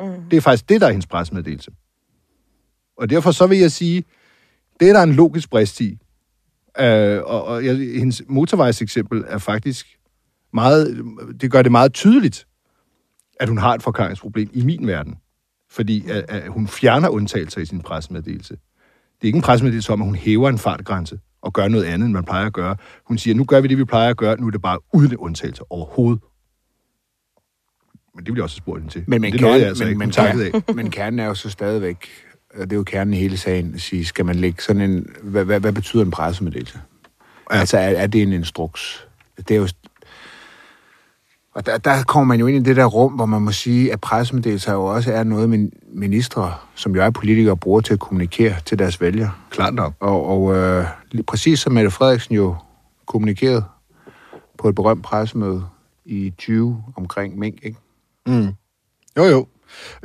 Mm. 0.00 0.06
Det 0.30 0.36
er 0.36 0.40
faktisk 0.40 0.68
det, 0.68 0.80
der 0.80 0.86
er 0.86 0.90
hendes 0.90 1.06
pressemeddelelse. 1.06 1.70
Og 2.98 3.10
derfor 3.10 3.30
så 3.30 3.46
vil 3.46 3.58
jeg 3.58 3.72
sige, 3.72 4.04
det 4.80 4.88
er 4.88 4.92
der 4.92 5.02
en 5.02 5.12
logisk 5.12 5.50
brist 5.50 5.80
i. 5.80 5.98
Uh, 6.78 6.84
og 7.24 7.44
og 7.44 7.64
jeg, 7.64 7.76
hendes 7.76 8.22
motorvejseksempel 8.28 9.24
er 9.26 9.38
faktisk 9.38 9.86
meget, 10.52 11.04
det 11.40 11.50
gør 11.50 11.62
det 11.62 11.72
meget 11.72 11.92
tydeligt, 11.92 12.46
at 13.40 13.48
hun 13.48 13.58
har 13.58 13.74
et 13.74 13.82
forklaringsproblem 13.82 14.50
i 14.52 14.62
min 14.62 14.86
verden. 14.86 15.14
Fordi 15.70 16.08
at, 16.08 16.24
at 16.28 16.50
hun 16.50 16.68
fjerner 16.68 17.08
undtagelser 17.08 17.60
i 17.60 17.66
sin 17.66 17.80
pressemeddelelse. 17.80 18.54
Det 18.54 19.22
er 19.22 19.26
ikke 19.26 19.36
en 19.36 19.42
pressemeddelelse 19.42 19.92
om, 19.92 20.02
at 20.02 20.06
hun 20.06 20.14
hæver 20.14 20.48
en 20.48 20.58
fartgrænse. 20.58 21.18
og 21.42 21.52
gøre 21.52 21.68
noget 21.68 21.84
andet, 21.84 22.06
end 22.06 22.12
man 22.14 22.24
plejer 22.24 22.46
at 22.46 22.52
gøre. 22.52 22.76
Hun 23.04 23.18
siger, 23.18 23.34
nu 23.34 23.44
gør 23.44 23.60
vi 23.60 23.68
det, 23.68 23.78
vi 23.78 23.84
plejer 23.84 24.10
at 24.10 24.16
gøre, 24.16 24.40
nu 24.40 24.46
er 24.46 24.50
det 24.50 24.62
bare 24.62 24.78
uden 24.92 25.16
undtagelse 25.16 25.62
overhovedet. 25.70 26.22
Men 28.14 28.26
det 28.26 28.32
bliver 28.32 28.44
også 28.44 28.56
spurgt 28.56 28.80
hende 28.80 28.92
til. 28.92 29.04
Men, 29.06 29.20
men, 29.20 29.32
det 29.32 29.40
kernen, 29.40 29.62
altså 29.62 29.84
men, 29.84 29.98
men, 29.98 30.10
takkede 30.10 30.50
af. 30.54 30.74
men 30.74 30.90
kernen 30.90 31.18
er 31.18 31.26
jo 31.26 31.34
så 31.34 31.50
stadigvæk, 31.50 32.08
og 32.54 32.60
det 32.60 32.72
er 32.72 32.76
jo 32.76 32.82
kernen 32.84 33.14
i 33.14 33.16
hele 33.16 33.36
sagen, 33.36 33.74
at 33.74 33.80
sige, 33.80 34.04
skal 34.04 34.26
man 34.26 34.36
lægge 34.36 34.62
sådan 34.62 34.82
en, 34.82 35.06
hvad, 35.22 35.44
hvad, 35.44 35.60
hvad 35.60 35.72
betyder 35.72 36.02
en 36.04 36.10
pressemeddelelse? 36.10 36.80
Ja. 37.52 37.58
Altså, 37.58 37.78
er, 37.78 37.88
er 37.88 38.06
det 38.06 38.22
en 38.22 38.32
instruks? 38.32 39.06
Det 39.36 39.50
er 39.50 39.56
jo, 39.56 39.68
og 41.58 41.66
der, 41.66 41.78
der 41.78 42.02
kommer 42.02 42.26
man 42.26 42.40
jo 42.40 42.46
ind 42.46 42.66
i 42.66 42.68
det 42.68 42.76
der 42.76 42.84
rum, 42.84 43.12
hvor 43.12 43.26
man 43.26 43.42
må 43.42 43.52
sige, 43.52 43.92
at 43.92 44.00
pressemeddelelser 44.00 44.72
jo 44.72 44.84
også 44.84 45.12
er 45.12 45.24
noget, 45.24 45.48
min, 45.50 45.72
ministre, 45.92 46.54
som 46.74 46.94
jo 46.94 47.02
er 47.02 47.10
politikere, 47.10 47.56
bruger 47.56 47.80
til 47.80 47.92
at 47.92 48.00
kommunikere 48.00 48.54
til 48.64 48.78
deres 48.78 49.00
vælgere. 49.00 49.30
Klart 49.50 49.74
nok. 49.74 49.94
Og, 50.00 50.26
og 50.26 50.56
øh, 50.56 50.86
præcis 51.26 51.60
som 51.60 51.72
Mette 51.72 51.90
Frederiksen 51.90 52.34
jo 52.34 52.56
kommunikerede 53.06 53.64
på 54.58 54.68
et 54.68 54.74
berømt 54.74 55.04
pressemøde 55.04 55.64
i 56.04 56.32
20 56.38 56.84
omkring 56.96 57.38
Mink, 57.38 57.58
ikke? 57.62 57.78
Mm. 58.26 58.48
Jo, 59.16 59.24
jo. 59.24 59.46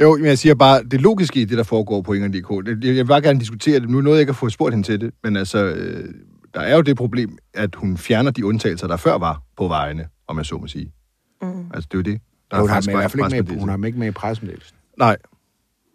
Jo, 0.01 0.15
men 0.17 0.25
jeg 0.25 0.37
siger 0.37 0.55
bare, 0.55 0.83
det 0.83 1.01
logiske 1.01 1.41
i 1.41 1.45
det, 1.45 1.57
der 1.57 1.63
foregår 1.63 2.01
på 2.01 2.13
Inger.dk, 2.13 2.67
jeg 2.67 2.95
vil 2.95 3.05
bare 3.05 3.21
gerne 3.21 3.39
diskutere 3.39 3.79
det. 3.79 3.89
Nu 3.89 4.01
nåede 4.01 4.17
jeg 4.17 4.21
ikke 4.21 4.29
at 4.29 4.35
få 4.35 4.49
spurgt 4.49 4.73
hende 4.73 4.87
til 4.87 5.01
det, 5.01 5.11
men 5.23 5.35
altså, 5.35 5.65
øh, 5.65 6.13
der 6.53 6.61
er 6.61 6.75
jo 6.75 6.81
det 6.81 6.97
problem, 6.97 7.37
at 7.53 7.75
hun 7.75 7.97
fjerner 7.97 8.31
de 8.31 8.45
undtagelser, 8.45 8.87
der 8.87 8.97
før 8.97 9.17
var 9.17 9.41
på 9.57 9.67
vejene, 9.67 10.07
om 10.27 10.37
jeg 10.37 10.45
så 10.45 10.57
må 10.57 10.67
sige. 10.67 10.91
Mm. 11.43 11.65
Altså, 11.73 11.87
det 11.91 11.93
er 11.93 11.97
jo 11.97 12.13
det. 12.13 12.21
Der 12.51 12.59
hun, 12.59 12.69
har 12.69 12.75
faktisk 12.75 12.87
med, 12.87 12.93
i 12.93 12.97
hvert 12.97 13.11
fald 13.11 13.33
ikke 13.33 13.51
med, 13.51 13.59
hun 13.59 13.69
har 13.69 13.75
dem 13.75 13.85
ikke 13.85 13.99
med 13.99 14.07
i 14.07 14.11
pressemeddelelsen. 14.11 14.77
Nej. 14.99 15.17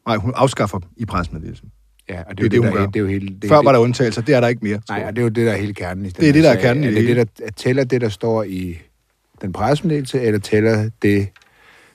Nej, 0.07 0.17
hun 0.17 0.33
afskaffer 0.37 0.79
i 0.97 1.05
pressemeddelelsen. 1.05 1.69
Ja, 2.09 2.23
og 2.23 2.31
det, 2.31 2.39
Det 2.39 2.45
er 2.45 2.49
det, 2.49 2.57
jo 2.57 2.63
hun 2.63 2.73
det, 2.73 2.81
der, 2.81 2.87
det 2.87 2.97
er 2.97 3.01
jo 3.01 3.07
hele... 3.07 3.29
Det, 3.29 3.49
Før 3.49 3.57
det, 3.57 3.65
var 3.65 3.73
der 3.73 3.79
undtagelser, 3.79 4.23
det 4.23 4.35
er 4.35 4.41
der 4.41 4.49
ikke 4.49 4.65
mere. 4.65 4.81
Nej, 4.89 5.05
og 5.07 5.17
det 5.17 5.19
er 5.19 5.23
jo 5.23 5.29
det, 5.29 5.47
der 5.47 5.53
er 5.53 5.57
hele 5.57 5.75
kernen 5.75 6.07
i 6.07 6.09
den 6.09 6.21
Det 6.21 6.29
er 6.29 6.33
det, 6.33 6.45
der 6.45 6.51
er 6.51 6.61
kernen 6.61 6.85
i 6.85 6.87
er 6.87 6.91
det 6.91 7.09
det, 7.09 7.17
det 7.17 7.39
der, 7.39 7.51
tæller 7.51 7.85
det, 7.85 8.01
der 8.01 8.09
står 8.09 8.43
i 8.43 8.79
den 9.43 9.53
pressemeddelelse, 9.53 10.21
eller 10.21 10.41
tæller 10.41 10.91
det, 11.03 11.29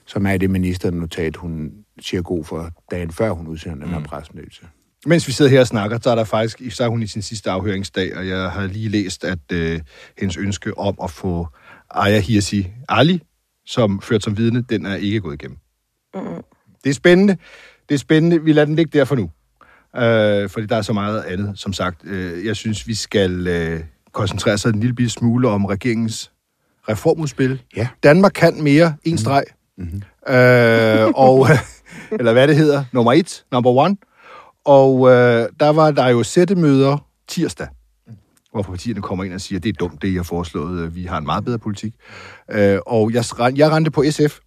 som 0.05 0.25
er 0.25 0.31
i 0.31 0.37
det 0.37 0.49
ministernotat, 0.49 1.35
hun 1.35 1.71
siger 1.99 2.21
god 2.21 2.43
for 2.43 2.69
dagen 2.91 3.11
før, 3.11 3.31
hun 3.31 3.47
udsender 3.47 3.77
den 3.77 3.89
her 3.89 3.99
Mm. 3.99 4.05
pressemeddelelse? 4.05 4.61
Mens 5.05 5.27
vi 5.27 5.31
sidder 5.31 5.51
her 5.51 5.59
og 5.59 5.67
snakker, 5.67 5.99
så 6.01 6.09
er 6.09 6.15
der 6.15 6.23
faktisk, 6.23 6.61
så 6.69 6.83
er 6.83 6.87
hun 6.87 7.03
i 7.03 7.07
sin 7.07 7.21
sidste 7.21 7.51
afhøringsdag, 7.51 8.17
og 8.17 8.27
jeg 8.27 8.51
har 8.51 8.67
lige 8.67 8.89
læst, 8.89 9.23
at 9.23 9.39
øh, 9.51 9.79
hendes 10.19 10.37
ønske 10.37 10.77
om 10.77 10.95
at 11.03 11.11
få 11.11 11.47
Aya 11.91 12.19
Hirsi 12.19 12.67
Ali, 12.89 13.21
som 13.65 14.01
ført 14.01 14.23
som 14.23 14.37
vidne, 14.37 14.61
den 14.61 14.85
er 14.85 14.95
ikke 14.95 15.19
gået 15.19 15.33
igennem. 15.33 15.57
Mm. 16.15 16.21
Det 16.83 16.89
er 16.89 16.93
spændende. 16.93 17.37
Det 17.89 17.95
er 17.95 17.99
spændende. 17.99 18.43
Vi 18.43 18.53
lader 18.53 18.65
den 18.65 18.75
ligge 18.75 18.99
der 18.99 19.05
for 19.05 19.15
nu. 19.15 19.29
Øh, 19.95 20.49
fordi 20.49 20.65
der 20.65 20.75
er 20.75 20.81
så 20.81 20.93
meget 20.93 21.23
andet, 21.23 21.59
som 21.59 21.73
sagt. 21.73 22.01
Øh, 22.03 22.45
jeg 22.45 22.55
synes, 22.55 22.87
vi 22.87 22.95
skal 22.95 23.47
øh, 23.47 23.79
koncentrere 24.11 24.57
sig 24.57 24.69
en 24.69 24.79
lille 24.79 24.95
bitte 24.95 25.09
smule 25.09 25.49
om 25.49 25.65
regeringens 25.65 26.31
reformudspil. 26.89 27.61
Ja. 27.75 27.87
Danmark 28.03 28.31
kan 28.35 28.63
mere. 28.63 28.95
En 29.03 29.17
streg. 29.17 29.43
Mm-hmm. 29.77 30.33
Øh, 30.35 31.07
og, 31.15 31.47
eller 32.19 32.33
hvad 32.33 32.47
det 32.47 32.57
hedder. 32.57 32.83
Nummer 32.91 33.13
et. 33.13 33.45
Number 33.51 33.69
one. 33.69 33.97
Og 34.65 35.09
øh, 35.09 35.49
der 35.59 35.69
var 35.69 35.91
der 35.91 36.07
jo 36.07 36.23
sættemøder 36.23 37.07
tirsdag, 37.27 37.67
hvor 38.53 38.61
partierne 38.61 39.01
kommer 39.01 39.23
ind 39.23 39.33
og 39.33 39.41
siger, 39.41 39.59
det 39.59 39.69
er 39.69 39.73
dumt, 39.73 40.01
det 40.01 40.07
I 40.07 40.15
har 40.15 40.23
foreslået. 40.23 40.79
Øh, 40.81 40.95
Vi 40.95 41.03
har 41.03 41.17
en 41.17 41.25
meget 41.25 41.45
bedre 41.45 41.59
politik. 41.59 41.93
Øh, 42.51 42.79
og 42.87 43.13
jeg, 43.13 43.23
jeg 43.55 43.71
rendte 43.71 43.91
på 43.91 44.03
SF, 44.11 44.39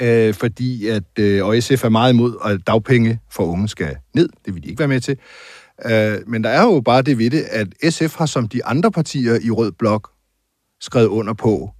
øh, 0.00 0.34
fordi 0.34 0.86
at, 0.88 1.18
øh, 1.18 1.46
og 1.46 1.62
SF 1.62 1.84
er 1.84 1.88
meget 1.88 2.12
imod, 2.12 2.36
at 2.44 2.60
dagpenge 2.66 3.20
for 3.30 3.44
unge 3.44 3.68
skal 3.68 3.96
ned. 4.14 4.28
Det 4.46 4.54
vil 4.54 4.62
de 4.62 4.68
ikke 4.68 4.78
være 4.78 4.88
med 4.88 5.00
til. 5.00 5.16
Øh, 5.86 6.18
men 6.26 6.44
der 6.44 6.50
er 6.50 6.62
jo 6.62 6.80
bare 6.80 7.02
det 7.02 7.18
ved 7.18 7.30
det, 7.30 7.42
at 7.50 7.92
SF 7.92 8.16
har 8.16 8.26
som 8.26 8.48
de 8.48 8.64
andre 8.64 8.90
partier 8.90 9.38
i 9.42 9.50
Rød 9.50 9.72
Blok 9.72 10.10
skrevet 10.80 11.06
under 11.06 11.32
på, 11.34 11.70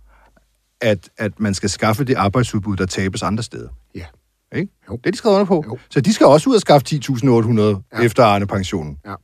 at, 0.80 1.08
at 1.18 1.40
man 1.40 1.54
skal 1.54 1.70
skaffe 1.70 2.04
det 2.04 2.14
arbejdsudbud, 2.14 2.76
der 2.76 2.86
tabes 2.86 3.22
andre 3.22 3.42
steder. 3.42 3.68
Ja. 3.94 4.04
Ikke? 4.56 4.72
Jo. 4.90 4.96
Det 4.96 5.06
er 5.06 5.10
de 5.10 5.16
skrevet 5.16 5.34
under 5.34 5.46
på. 5.46 5.64
Jo. 5.66 5.78
Så 5.90 6.00
de 6.00 6.12
skal 6.12 6.26
også 6.26 6.50
ud 6.50 6.54
og 6.54 6.60
skaffe 6.60 6.86
10.800 6.94 7.60
Ja. 7.98 8.04
efter 8.04 8.24
Arne-pensionen. 8.24 8.96
Ja. 9.06 9.14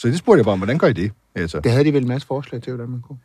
Så 0.00 0.08
det 0.08 0.18
spurgte 0.18 0.38
jeg 0.38 0.44
bare 0.44 0.52
om, 0.52 0.58
hvordan 0.58 0.78
gør 0.78 0.86
I 0.86 0.92
det? 0.92 1.10
Altså. 1.34 1.60
Det 1.60 1.72
havde 1.72 1.84
de 1.84 1.92
vel 1.92 2.02
en 2.02 2.08
masse 2.08 2.26
forslag 2.26 2.62
til, 2.62 2.72
hvordan 2.72 2.90
man 2.90 3.00
kunne. 3.00 3.18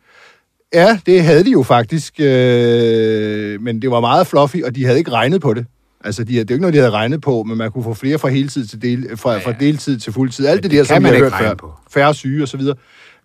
Ja, 0.74 0.98
det 1.06 1.22
havde 1.22 1.44
de 1.44 1.50
jo 1.50 1.62
faktisk, 1.62 2.14
øh, 2.20 3.60
men 3.62 3.82
det 3.82 3.90
var 3.90 4.00
meget 4.00 4.26
fluffy, 4.26 4.62
og 4.64 4.74
de 4.74 4.84
havde 4.84 4.98
ikke 4.98 5.10
regnet 5.10 5.40
på 5.40 5.54
det. 5.54 5.66
Altså, 6.04 6.24
de, 6.24 6.32
det 6.32 6.38
er 6.38 6.44
jo 6.50 6.54
ikke 6.54 6.60
noget, 6.60 6.74
de 6.74 6.78
havde 6.78 6.90
regnet 6.90 7.20
på, 7.20 7.42
men 7.42 7.58
man 7.58 7.70
kunne 7.72 7.84
få 7.84 7.94
flere 7.94 8.18
fra 8.18 8.28
heltid 8.28 8.66
til 8.66 8.82
del, 8.82 9.16
fra, 9.16 9.30
ja, 9.30 9.38
ja. 9.38 9.46
fra 9.46 9.52
deltid 9.60 9.98
til 9.98 10.12
fuldtid. 10.12 10.46
Alt 10.46 10.62
det, 10.62 10.70
det 10.70 10.78
der, 10.78 10.84
kan 10.84 10.86
som 10.86 11.02
man 11.02 11.02
vi 11.02 11.06
har 11.06 11.14
ikke 11.14 11.24
hørt 11.24 11.32
regne 11.32 11.48
før. 11.48 11.54
på. 11.54 11.72
Færre 11.90 12.14
syge 12.14 12.42
og 12.42 12.48
så 12.48 12.56
videre. 12.56 12.76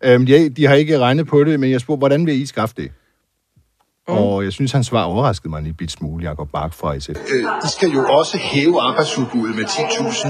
Øhm, 0.04 0.26
de, 0.26 0.50
de 0.50 0.66
har 0.66 0.76
ikke 0.76 1.00
regnet 1.00 1.28
på 1.28 1.44
det, 1.44 1.60
men 1.60 1.72
jeg 1.72 1.82
spurgte, 1.82 2.00
hvordan 2.00 2.26
vil 2.26 2.42
I 2.42 2.46
skaffe 2.46 2.76
det? 2.78 2.92
Mm. 4.12 4.18
Og 4.18 4.44
jeg 4.44 4.54
synes, 4.58 4.72
hans 4.72 4.88
svar 4.88 5.04
overraskede 5.04 5.50
mig 5.50 5.58
en 5.58 5.64
lille 5.64 5.78
bit 5.78 5.92
smule, 5.92 6.30
Jacob 6.30 6.50
Bark 6.58 6.74
fra 6.74 7.00
SF. 7.00 7.10
Øh, 7.10 7.44
I 7.68 7.70
skal 7.76 7.90
jo 7.90 8.04
også 8.20 8.38
hæve 8.38 8.82
arbejdsudbuddet 8.82 9.56
med 9.56 9.66
10.000 9.66 10.28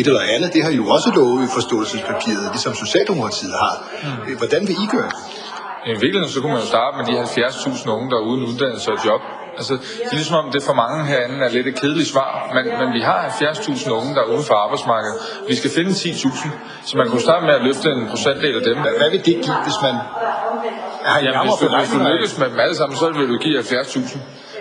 et 0.00 0.06
eller 0.06 0.20
andet. 0.34 0.52
Det 0.54 0.60
har 0.64 0.70
I 0.70 0.76
jo 0.76 0.86
også 0.96 1.08
lovet 1.14 1.44
i 1.44 1.50
forståelsespapiret, 1.58 2.46
ligesom 2.54 2.74
Socialdemokratiet 2.84 3.52
har. 3.62 3.74
Øh, 4.28 4.36
Hvordan 4.38 4.62
vil 4.68 4.76
I 4.84 4.86
gøre 4.96 5.10
det? 5.16 5.22
I 5.86 5.88
virkeligheden 6.04 6.32
så 6.34 6.40
kunne 6.40 6.52
man 6.56 6.60
jo 6.64 6.70
starte 6.74 6.94
med 6.98 7.04
de 7.08 7.12
70.000 7.22 7.90
unge, 7.96 8.10
der 8.10 8.16
er 8.20 8.24
uden 8.30 8.42
uddannelse 8.50 8.88
og 8.94 8.98
job. 9.06 9.20
Altså, 9.60 9.74
det 9.74 10.12
er 10.12 10.18
ligesom 10.20 10.36
om, 10.42 10.46
det 10.54 10.62
for 10.68 10.76
mange 10.82 10.98
herinde 11.10 11.38
er 11.46 11.50
lidt 11.56 11.66
et 11.66 11.76
kedeligt 11.80 12.08
svar, 12.12 12.30
men, 12.56 12.64
men 12.80 12.88
vi 12.96 13.00
har 13.00 13.18
70.000 13.28 13.90
unge, 13.98 14.14
der 14.14 14.22
er 14.24 14.28
uden 14.32 14.44
for 14.50 14.54
arbejdsmarkedet. 14.64 15.16
Vi 15.48 15.54
skal 15.60 15.70
finde 15.78 15.90
10.000, 15.90 16.48
så 16.88 16.92
man 16.96 17.06
kunne 17.10 17.24
starte 17.28 17.44
med 17.48 17.54
at 17.58 17.62
løfte 17.68 17.88
en 17.96 18.06
procentdel 18.12 18.54
af 18.60 18.64
dem. 18.68 18.76
Hvad, 18.84 18.92
hvad 19.00 19.10
vil 19.10 19.18
det 19.18 19.34
give, 19.46 19.56
hvis 19.66 19.78
man 19.86 19.94
har 21.10 21.18
I 21.20 21.24
Jamen, 21.24 21.40
hvis 21.46 21.58
du, 21.62 21.66
hvis 21.78 21.90
du 21.94 21.98
lykkes 22.12 22.32
med 22.40 22.46
dem 22.52 22.58
alle 22.64 22.76
sammen, 22.80 22.96
så 23.02 23.06
vil 23.18 23.28
du 23.28 23.38
give 23.44 23.58
70.000. 23.58 24.18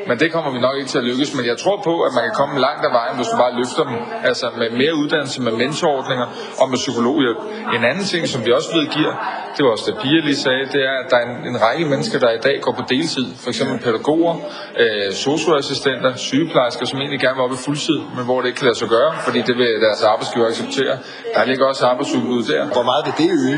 Men 0.08 0.16
det 0.22 0.32
kommer 0.34 0.52
vi 0.56 0.60
nok 0.60 0.76
ikke 0.80 0.90
til 0.90 0.98
at 0.98 1.08
lykkes. 1.12 1.30
Men 1.38 1.46
jeg 1.52 1.58
tror 1.64 1.78
på, 1.90 1.94
at 2.08 2.12
man 2.18 2.24
kan 2.28 2.34
komme 2.42 2.56
langt 2.68 2.84
af 2.90 2.92
vejen, 3.00 3.16
hvis 3.20 3.28
du 3.32 3.38
bare 3.44 3.54
løfter 3.62 3.84
dem. 3.90 3.98
Altså 4.30 4.46
med 4.60 4.70
mere 4.82 4.94
uddannelse, 5.02 5.38
med 5.48 5.54
mentorordninger 5.62 6.28
og 6.62 6.66
med 6.72 6.78
psykologhjælp. 6.84 7.40
En 7.76 7.84
anden 7.90 8.06
ting, 8.14 8.24
som 8.34 8.40
vi 8.46 8.52
også 8.58 8.70
ved 8.76 8.86
giver, 8.98 9.14
det 9.56 9.62
var 9.66 9.72
også 9.76 9.86
det 9.90 9.96
Pia 10.02 10.20
lige 10.28 10.40
sagde, 10.46 10.64
det 10.76 10.82
er, 10.92 10.96
at 11.04 11.08
der 11.12 11.18
er 11.22 11.26
en, 11.30 11.36
en 11.52 11.58
række 11.66 11.86
mennesker, 11.86 12.18
der 12.20 12.32
i 12.40 12.42
dag 12.48 12.58
går 12.66 12.74
på 12.80 12.84
deltid. 12.90 13.28
For 13.44 13.50
eksempel 13.54 13.76
pædagoger, 13.86 14.36
øh, 14.82 15.14
socioassistenter, 15.14 16.12
sygeplejersker, 16.16 16.86
som 16.86 17.00
egentlig 17.00 17.20
gerne 17.20 17.36
vil 17.38 17.44
op 17.48 17.54
i 17.60 17.62
fuldtid, 17.66 18.00
men 18.16 18.24
hvor 18.26 18.38
det 18.42 18.48
ikke 18.48 18.60
kan 18.62 18.68
lade 18.72 18.80
sig 18.84 18.90
gøre, 18.98 19.12
fordi 19.26 19.40
det 19.50 19.56
vil 19.62 19.72
deres 19.86 20.02
arbejdsgiver 20.04 20.48
acceptere. 20.48 20.96
Der 21.36 21.46
ligger 21.50 21.66
også 21.66 21.86
arbejdsudbud 21.86 22.44
der. 22.44 22.62
Hvor 22.76 22.86
meget 22.92 23.04
vil 23.08 23.14
det 23.22 23.30
øge? 23.44 23.58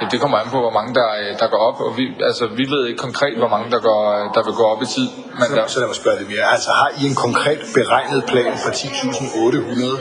Ja, 0.00 0.06
det 0.12 0.18
kommer 0.22 0.36
an 0.42 0.48
på, 0.54 0.58
hvor 0.66 0.74
mange 0.78 0.90
der, 0.98 1.08
øh, 1.20 1.30
der 1.40 1.46
går 1.52 1.60
op, 1.68 1.78
og 1.86 1.90
vi, 1.98 2.04
altså, 2.30 2.44
vi 2.60 2.64
ved 2.74 2.82
ikke 2.88 3.00
konkret, 3.06 3.34
hvor 3.42 3.50
mange 3.54 3.66
der, 3.74 3.80
går, 3.88 4.02
øh, 4.16 4.24
der 4.34 4.42
vil 4.46 4.54
gå 4.60 4.64
op 4.72 4.82
i 4.86 4.88
tid. 4.96 5.08
Men 5.38 5.46
Så, 5.48 5.54
der, 5.56 5.66
så 5.66 5.76
lad 5.80 5.86
mig 5.92 5.98
spørge 6.02 6.16
lidt 6.20 6.30
mere. 6.34 6.46
Altså 6.56 6.70
har 6.80 6.90
I 7.00 7.02
en 7.10 7.16
konkret 7.26 7.60
beregnet 7.78 8.22
plan 8.32 8.52
for 8.64 8.70
10.800 8.70 9.94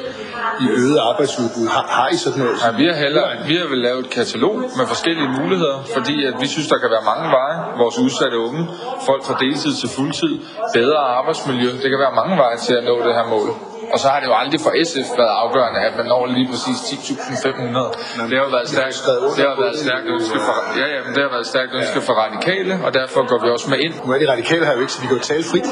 i 0.64 0.68
øget 0.82 0.98
arbejdsudbud? 1.10 1.68
Har, 1.76 1.86
har 1.98 2.08
I 2.16 2.18
sådan 2.26 2.40
noget? 2.44 2.58
Ja, 2.66 2.70
vi 2.82 2.86
har 2.92 2.98
heller, 3.06 3.26
vi 3.50 3.56
har 3.62 3.68
vel 3.74 3.82
lavet 3.88 4.02
et 4.06 4.10
katalog 4.20 4.56
med 4.80 4.86
forskellige 4.94 5.30
muligheder, 5.40 5.78
fordi 5.96 6.16
at 6.30 6.34
vi 6.42 6.48
synes, 6.48 6.68
der 6.68 6.78
kan 6.84 6.90
være 6.96 7.06
mange 7.12 7.28
veje. 7.38 7.58
Vores 7.84 7.98
udsatte 8.06 8.38
unge, 8.48 8.62
folk 9.06 9.22
fra 9.28 9.36
deltid 9.40 9.74
til 9.82 9.90
fuldtid, 9.98 10.34
bedre 10.74 10.98
arbejdsmiljø. 11.20 11.70
Det 11.84 11.90
kan 11.94 12.00
være 12.06 12.16
mange 12.22 12.38
veje 12.44 12.58
til 12.58 12.74
at 12.74 12.84
nå 12.84 12.96
det 13.08 13.14
her 13.20 13.28
mål. 13.36 13.50
Og 13.94 13.98
så 14.02 14.08
har 14.12 14.20
det 14.22 14.28
jo 14.32 14.36
aldrig 14.42 14.60
for 14.66 14.74
SF 14.90 15.10
været 15.22 15.36
afgørende, 15.44 15.80
at 15.88 15.94
man 16.00 16.06
når 16.14 16.24
lige 16.38 16.48
præcis 16.54 16.78
10.500. 16.90 18.30
Det 18.32 18.38
har 18.44 18.50
været 18.56 18.68
stærkt, 18.76 18.96
det 19.38 19.46
har 19.52 19.58
været 19.62 19.74
et 19.78 19.82
stærkt 19.88 20.08
ønske 20.16 20.38
for, 20.48 20.56
ja, 20.82 20.86
ja, 20.94 21.00
men 21.06 21.12
det 21.16 21.22
har 21.26 21.32
været 21.36 21.46
et 21.48 21.52
stærkt 21.56 21.72
ønske 21.80 22.00
for 22.08 22.14
radikale, 22.24 22.74
og 22.86 22.92
derfor 23.00 23.20
går 23.32 23.40
vi 23.44 23.48
også 23.56 23.68
med 23.74 23.80
ind. 23.86 23.94
Nu 24.06 24.10
er 24.16 24.20
de 24.24 24.30
radikale 24.36 24.64
her 24.68 24.74
jo 24.78 24.82
ikke, 24.86 24.94
så 24.96 25.00
vi 25.04 25.08
kan 25.10 25.18
jo 25.20 25.24
tale 25.32 25.44
frit. 25.52 25.70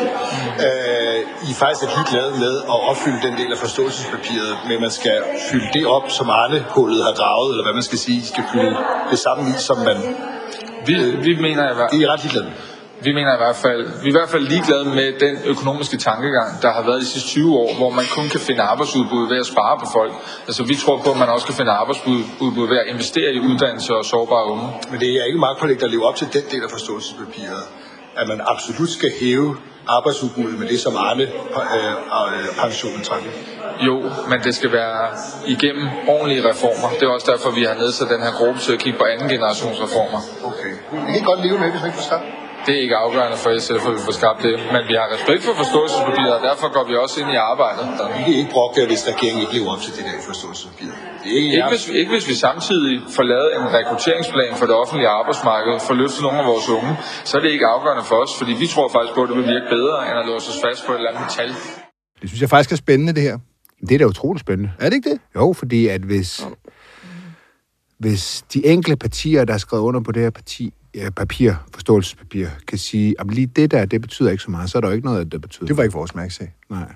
Øh, 0.65 1.19
I 1.47 1.49
er 1.53 1.59
faktisk 1.63 1.81
lidt 1.83 1.93
ligeglade 1.97 2.31
med 2.45 2.53
at 2.73 2.79
opfylde 2.89 3.19
den 3.27 3.33
del 3.41 3.49
af 3.55 3.59
forståelsespapiret, 3.65 4.53
men 4.69 4.77
man 4.85 4.91
skal 4.99 5.17
fylde 5.49 5.69
det 5.77 5.83
op, 5.95 6.05
som 6.17 6.27
Arne-hullet 6.41 7.01
har 7.07 7.13
gravet, 7.21 7.49
eller 7.53 7.65
hvad 7.67 7.75
man 7.79 7.85
skal 7.89 7.99
sige. 8.05 8.17
I 8.25 8.27
skal 8.33 8.43
fylde 8.53 8.75
det 9.11 9.19
samme 9.25 9.41
i, 9.51 9.55
som 9.67 9.77
man... 9.89 9.97
Vi, 10.87 10.93
vi 11.27 11.33
mener 11.45 11.63
hvert 11.77 11.91
Det 11.91 11.99
er 12.03 12.09
ret 12.13 12.23
ligeglade. 12.23 12.51
Vi 13.07 13.11
mener 13.17 13.33
i 13.39 13.41
hvert 13.45 13.59
fald, 13.65 13.81
vi 14.03 14.07
er 14.09 14.13
i 14.13 14.17
hvert 14.19 14.31
fald 14.33 14.45
ligeglade 14.53 14.85
med 14.99 15.07
den 15.25 15.35
økonomiske 15.53 15.97
tankegang, 15.97 16.49
der 16.63 16.71
har 16.77 16.83
været 16.89 16.99
de 17.01 17.09
sidste 17.13 17.29
20 17.29 17.55
år, 17.63 17.69
hvor 17.79 17.89
man 17.99 18.05
kun 18.17 18.27
kan 18.33 18.39
finde 18.47 18.61
arbejdsudbud 18.61 19.23
ved 19.31 19.39
at 19.43 19.47
spare 19.53 19.75
på 19.81 19.87
folk. 19.97 20.13
Altså 20.47 20.63
vi 20.71 20.75
tror 20.83 20.97
på, 21.05 21.09
at 21.15 21.19
man 21.23 21.29
også 21.35 21.45
kan 21.49 21.55
finde 21.59 21.71
arbejdsudbud 21.71 22.67
ved 22.71 22.77
at 22.83 22.87
investere 22.93 23.29
i 23.37 23.39
uddannelse 23.49 23.91
og 23.99 24.05
sårbare 24.05 24.45
unge. 24.53 24.67
Men 24.91 24.99
det 24.99 25.09
er 25.19 25.23
ikke 25.29 25.39
magtpålæg, 25.39 25.79
der 25.81 25.87
lever 25.87 26.05
op 26.09 26.15
til 26.15 26.27
den 26.33 26.45
del 26.51 26.63
af 26.63 26.69
forståelsespapiret. 26.75 27.63
At 28.19 28.27
man 28.27 28.39
absolut 28.53 28.89
skal 28.89 29.11
hæve 29.21 29.49
arbejdsudbuddet 29.87 30.59
med 30.59 30.67
det, 30.67 30.79
som 30.79 30.93
Arne 30.97 31.23
øh, 31.23 32.39
øh, 32.39 32.47
pensionen 32.61 33.01
trækker. 33.03 33.31
Jo, 33.87 33.95
men 34.29 34.39
det 34.45 34.55
skal 34.55 34.71
være 34.71 34.99
igennem 35.47 35.87
ordentlige 36.07 36.49
reformer. 36.49 36.87
Det 36.99 37.03
er 37.03 37.13
også 37.17 37.31
derfor, 37.31 37.49
vi 37.59 37.63
har 37.63 37.73
nedsat 37.73 38.07
den 38.09 38.21
her 38.25 38.31
gruppe 38.39 38.59
til 38.59 38.73
at 38.73 38.79
kigge 38.79 38.97
på 38.99 39.05
anden 39.11 39.29
generations 39.29 39.77
reformer. 39.85 40.19
Okay. 40.49 40.73
Vi 41.07 41.11
kan 41.17 41.23
godt 41.31 41.41
leve 41.45 41.57
med, 41.59 41.69
hvis 41.71 41.81
man 41.81 41.91
ikke 41.91 42.03
skabt. 42.03 42.44
Det 42.65 42.73
er 42.77 42.81
ikke 42.85 42.97
afgørende 43.05 43.37
for 43.43 43.49
SF, 43.65 43.81
at 43.89 43.93
vi 43.97 44.01
får 44.07 44.15
skabt 44.21 44.39
det. 44.47 44.53
Men 44.73 44.81
vi 44.89 44.95
har 44.99 45.07
respekt 45.15 45.41
for 45.47 45.53
forståelsespapiret, 45.63 46.33
og 46.37 46.41
derfor 46.49 46.67
går 46.75 46.85
vi 46.89 46.95
også 47.03 47.15
ind 47.21 47.29
i 47.37 47.39
arbejdet. 47.51 47.85
Vi 48.17 48.21
kan 48.25 48.33
ikke 48.41 48.53
brokke 48.57 48.81
hvis 48.91 49.03
regeringen 49.11 49.39
ikke 49.43 49.55
lever 49.57 49.69
op 49.73 49.81
til 49.85 49.91
det 49.97 50.03
der 50.09 50.15
forståelsespapir. 50.31 50.89
Det 51.23 51.29
er 51.31 51.37
ikke, 51.41 51.51
Ikke 51.57 51.71
hvis, 51.73 51.83
ikke 51.99 52.11
hvis 52.15 52.27
vi 52.31 52.35
samtidig 52.47 52.93
får 53.17 53.25
lavet 53.33 53.49
en 53.59 53.67
rekrutteringsplan 53.77 54.51
for 54.59 54.65
det 54.69 54.75
offentlige 54.81 55.09
arbejdsmarked, 55.19 55.73
for 55.85 55.91
at 55.95 55.99
løfte 56.03 56.19
nogle 56.25 56.37
af 56.43 56.47
vores 56.51 56.67
unge, 56.77 56.91
så 57.29 57.33
er 57.37 57.41
det 57.45 57.51
ikke 57.55 57.67
afgørende 57.75 58.05
for 58.09 58.17
os, 58.23 58.31
fordi 58.39 58.53
vi 58.63 58.67
tror 58.73 58.87
faktisk 58.95 59.13
på, 59.17 59.21
at 59.23 59.29
det 59.29 59.37
vil 59.39 59.47
virke 59.55 59.67
bedre, 59.77 59.95
end 60.09 60.15
at 60.21 60.25
låse 60.31 60.47
os 60.53 60.59
fast 60.65 60.79
på 60.85 60.91
et 60.93 60.99
eller 61.01 61.11
andet 61.13 61.27
tal. 61.37 61.49
Det 62.21 62.27
synes 62.29 62.41
jeg 62.45 62.49
faktisk 62.55 62.71
er 62.75 62.79
spændende, 62.85 63.13
det 63.17 63.23
her. 63.29 63.37
Det 63.87 63.93
er 63.95 63.99
da 64.03 64.05
utroligt 64.05 64.43
spændende. 64.45 64.71
Er 64.79 64.87
det 64.89 64.95
ikke 64.99 65.09
det? 65.09 65.19
Jo, 65.35 65.53
fordi 65.61 65.87
at 65.95 66.01
hvis, 66.01 66.29
hvis 67.99 68.23
de 68.53 68.65
enkelte 68.65 68.97
partier, 69.05 69.45
der 69.45 69.53
er 69.53 69.57
skrevet 69.57 69.83
under 69.83 70.01
på 70.01 70.11
det 70.11 70.21
her 70.23 70.29
parti, 70.29 70.73
ja, 70.95 71.09
papir, 71.09 71.53
forståelsespapir, 71.73 72.47
kan 72.67 72.77
sige, 72.77 73.15
at 73.19 73.33
lige 73.33 73.47
det 73.47 73.71
der, 73.71 73.85
det 73.85 74.01
betyder 74.01 74.31
ikke 74.31 74.43
så 74.43 74.51
meget, 74.51 74.69
så 74.69 74.77
er 74.77 74.81
der 74.81 74.87
jo 74.87 74.93
ikke 74.93 75.05
noget, 75.05 75.31
der 75.31 75.37
betyder. 75.37 75.65
Det 75.65 75.77
var 75.77 75.83
ikke 75.83 75.95
vores 75.95 76.15
mærkesag. 76.15 76.53
Nej. 76.69 76.93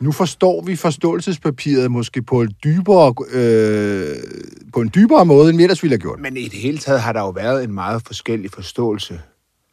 Nu 0.00 0.12
forstår 0.12 0.62
vi 0.62 0.76
forståelsespapiret 0.76 1.90
måske 1.90 2.22
på, 2.22 2.42
et 2.42 2.64
dybere, 2.64 3.14
øh, 3.32 4.16
på 4.72 4.80
en 4.80 4.90
dybere 4.94 5.26
måde, 5.26 5.48
end 5.48 5.56
vi 5.56 5.62
ellers 5.62 5.82
ville 5.82 5.92
have 5.92 6.00
gjort. 6.00 6.20
Men 6.20 6.36
i 6.36 6.48
det 6.48 6.58
hele 6.58 6.78
taget 6.78 7.00
har 7.00 7.12
der 7.12 7.20
jo 7.20 7.30
været 7.30 7.64
en 7.64 7.72
meget 7.72 8.02
forskellig 8.06 8.50
forståelse 8.50 9.20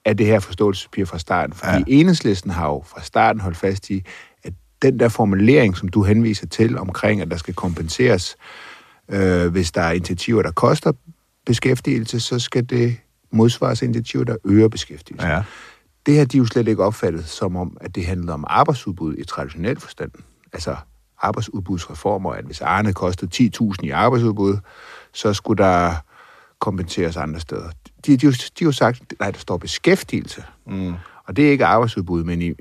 af 0.05 0.17
det 0.17 0.25
her 0.25 0.39
forståelsespapir 0.39 1.05
fra 1.05 1.19
starten. 1.19 1.55
Fordi 1.55 1.77
ja. 1.77 1.83
enhedslisten 1.87 2.51
har 2.51 2.67
jo 2.67 2.83
fra 2.87 3.01
starten 3.01 3.41
holdt 3.41 3.57
fast 3.57 3.89
i, 3.89 4.03
at 4.43 4.53
den 4.81 4.99
der 4.99 5.09
formulering, 5.09 5.77
som 5.77 5.87
du 5.87 6.03
henviser 6.03 6.47
til 6.47 6.77
omkring, 6.77 7.21
at 7.21 7.31
der 7.31 7.37
skal 7.37 7.53
kompenseres, 7.53 8.35
øh, 9.09 9.47
hvis 9.47 9.71
der 9.71 9.81
er 9.81 9.91
initiativer, 9.91 10.41
der 10.41 10.51
koster 10.51 10.91
beskæftigelse, 11.45 12.19
så 12.19 12.39
skal 12.39 12.69
det 12.69 12.97
modsvares 13.31 13.81
initiativer, 13.81 14.23
der 14.23 14.35
øger 14.45 14.67
beskæftigelse. 14.67 15.27
Ja. 15.27 15.43
Det 16.05 16.17
har 16.17 16.25
de 16.25 16.37
jo 16.37 16.45
slet 16.45 16.67
ikke 16.67 16.83
opfattet 16.83 17.25
som 17.25 17.55
om, 17.55 17.77
at 17.81 17.95
det 17.95 18.05
handlede 18.05 18.33
om 18.33 18.43
arbejdsudbud 18.47 19.15
i 19.17 19.23
traditionel 19.23 19.79
forstand. 19.79 20.11
Altså 20.53 20.75
arbejdsudbudsreformer, 21.21 22.31
at 22.31 22.45
hvis 22.45 22.61
Arne 22.61 22.93
kostede 22.93 23.51
10.000 23.61 23.75
i 23.83 23.89
arbejdsudbud, 23.89 24.57
så 25.13 25.33
skulle 25.33 25.63
der 25.63 25.93
kompenseres 26.59 27.17
andre 27.17 27.39
steder. 27.39 27.69
De, 28.05 28.17
de, 28.17 28.17
de, 28.17 28.31
de 28.31 28.37
har 28.59 28.65
jo 28.65 28.71
sagt, 28.71 29.13
nej, 29.19 29.31
der 29.31 29.39
står 29.39 29.57
beskæftigelse. 29.57 30.43
Mm. 30.67 30.93
Og 31.27 31.35
det 31.35 31.47
er 31.47 31.51
ikke 31.51 31.65
arbejdsudbud, 31.65 32.23
men 32.23 32.41
i 32.41 32.53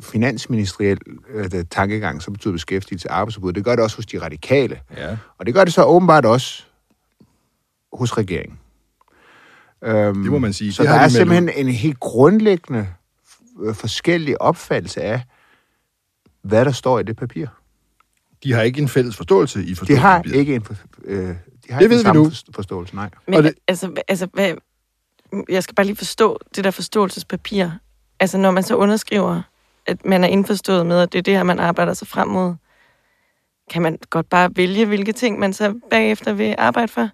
finansministeriel 0.00 0.98
øh, 1.34 1.50
tankegang, 1.70 2.22
så 2.22 2.30
betyder 2.30 2.52
beskæftigelse 2.52 3.10
arbejdsudbud. 3.10 3.52
Det 3.52 3.64
gør 3.64 3.76
det 3.76 3.84
også 3.84 3.96
hos 3.96 4.06
de 4.06 4.22
radikale. 4.22 4.80
Ja. 4.96 5.16
Og 5.38 5.46
det 5.46 5.54
gør 5.54 5.64
det 5.64 5.72
så 5.72 5.84
åbenbart 5.84 6.24
også 6.24 6.64
hos 7.92 8.18
regeringen. 8.18 8.58
Øhm, 9.84 10.22
Det 10.22 10.32
må 10.32 10.38
man 10.38 10.52
sige. 10.52 10.72
Så 10.72 10.82
Det 10.82 10.88
der 10.88 10.94
er 10.94 11.00
meldt 11.00 11.12
simpelthen 11.12 11.66
en 11.66 11.68
helt 11.72 12.00
grundlæggende 12.00 12.88
øh, 13.62 13.74
forskellig 13.74 14.42
opfattelse 14.42 15.00
af, 15.02 15.22
hvad 16.42 16.64
der 16.64 16.72
står 16.72 16.98
i 16.98 17.02
det 17.02 17.16
papir. 17.16 17.46
De 18.44 18.52
har 18.52 18.62
ikke 18.62 18.82
en 18.82 18.88
fælles 18.88 19.16
forståelse 19.16 19.62
i 19.64 19.74
De 19.74 19.96
har 19.96 20.22
ikke 20.34 20.54
en, 20.54 20.62
for- 20.64 20.74
øh, 21.04 21.18
de 21.18 21.26
har 21.26 21.34
Det 21.34 21.44
ikke 21.68 21.80
ved 21.80 21.88
den 21.88 21.98
vi 21.98 22.02
samme 22.02 22.22
nu. 22.22 22.28
forst- 22.30 22.46
forståelse, 22.54 22.94
nej. 22.94 23.10
Men 23.28 23.44
det... 23.44 23.54
altså, 23.68 23.92
altså 24.08 24.28
hvad, 24.32 24.54
jeg 25.48 25.62
skal 25.62 25.74
bare 25.74 25.86
lige 25.86 25.96
forstå 25.96 26.38
det 26.56 26.64
der 26.64 26.70
forståelsespapir. 26.70 27.68
Altså, 28.20 28.38
når 28.38 28.50
man 28.50 28.62
så 28.62 28.76
underskriver, 28.76 29.42
at 29.86 30.04
man 30.04 30.24
er 30.24 30.28
indforstået 30.28 30.86
med, 30.86 31.00
at 31.00 31.12
det 31.12 31.18
er 31.18 31.22
det 31.22 31.34
her, 31.34 31.42
man 31.42 31.58
arbejder 31.58 31.94
sig 31.94 32.08
frem 32.08 32.28
mod, 32.28 32.54
kan 33.70 33.82
man 33.82 33.98
godt 34.10 34.28
bare 34.28 34.50
vælge, 34.56 34.86
hvilke 34.86 35.12
ting 35.12 35.38
man 35.38 35.52
så 35.52 35.80
bagefter 35.90 36.32
vil 36.32 36.54
arbejde 36.58 36.88
for? 36.88 37.08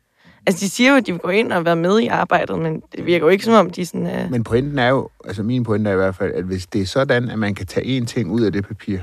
Altså, 0.47 0.65
de 0.65 0.71
siger 0.71 0.91
jo, 0.91 0.97
at 0.97 1.07
de 1.07 1.13
vil 1.13 1.21
gå 1.21 1.29
ind 1.29 1.53
og 1.53 1.65
være 1.65 1.77
med 1.77 2.01
i 2.01 2.07
arbejdet, 2.07 2.59
men 2.59 2.83
det 2.97 3.07
virker 3.07 3.27
jo 3.27 3.31
ikke 3.31 3.45
som 3.45 3.55
om, 3.55 3.71
de 3.71 3.87
sådan... 3.87 4.25
Uh... 4.25 4.31
Men 4.31 4.45
pointen 4.45 4.79
er 4.79 4.89
jo, 4.89 5.09
altså 5.25 5.43
min 5.43 5.65
pointe 5.65 5.91
er 5.91 5.95
i 5.95 5.97
hvert 5.97 6.15
fald, 6.15 6.33
at 6.35 6.45
hvis 6.45 6.67
det 6.67 6.81
er 6.83 6.87
sådan, 6.87 7.31
at 7.31 7.39
man 7.39 7.55
kan 7.55 7.67
tage 7.67 8.01
én 8.01 8.05
ting 8.07 8.31
ud 8.31 8.41
af 8.43 8.53
det 8.53 8.67
papir, 8.69 8.99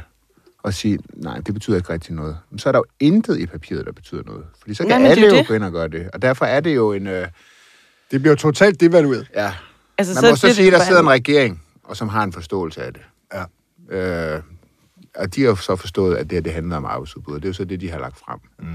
og 0.63 0.73
sige, 0.73 0.99
nej, 1.13 1.37
det 1.39 1.53
betyder 1.53 1.77
ikke 1.77 1.93
rigtig 1.93 2.13
noget, 2.15 2.37
så 2.57 2.69
er 2.69 2.71
der 2.71 2.79
jo 2.79 2.83
intet 2.99 3.39
i 3.39 3.45
papiret, 3.45 3.85
der 3.85 3.91
betyder 3.91 4.23
noget. 4.25 4.43
Fordi 4.61 4.73
så 4.73 4.83
Nej, 4.83 4.91
kan 4.91 5.01
men 5.01 5.07
er 5.07 5.11
alle 5.11 5.27
jo 5.27 5.35
det. 5.35 5.47
gå 5.47 5.53
ind 5.53 5.63
og 5.63 5.71
gøre 5.71 5.87
det. 5.87 6.09
Og 6.13 6.21
derfor 6.21 6.45
er 6.45 6.59
det 6.59 6.75
jo 6.75 6.93
en... 6.93 7.07
Øh, 7.07 7.27
Det 8.11 8.21
bliver 8.21 8.35
totalt 8.35 8.79
devalueret. 8.81 9.27
ja, 9.35 9.53
altså, 9.97 10.21
man 10.21 10.31
må 10.31 10.35
så 10.35 10.53
sige, 10.53 10.67
at 10.67 10.73
der 10.73 10.83
sidder 10.85 11.01
en 11.01 11.09
regering, 11.09 11.61
og 11.83 11.97
som 11.97 12.09
har 12.09 12.23
en 12.23 12.33
forståelse 12.33 12.83
af 12.83 12.93
det. 12.93 13.01
Ja. 13.33 14.35
Øh, 14.35 14.41
og 15.15 15.35
de 15.35 15.43
har 15.43 15.55
så 15.55 15.75
forstået, 15.75 16.15
at 16.15 16.29
det 16.29 16.31
her 16.35 16.41
det 16.41 16.53
handler 16.53 16.77
om 16.77 16.85
arbejdsudbud. 16.85 17.33
og 17.35 17.41
Det 17.41 17.45
er 17.45 17.49
jo 17.49 17.53
så 17.53 17.65
det, 17.65 17.81
de 17.81 17.89
har 17.91 17.99
lagt 17.99 18.17
frem. 18.17 18.39
Mm. 18.59 18.65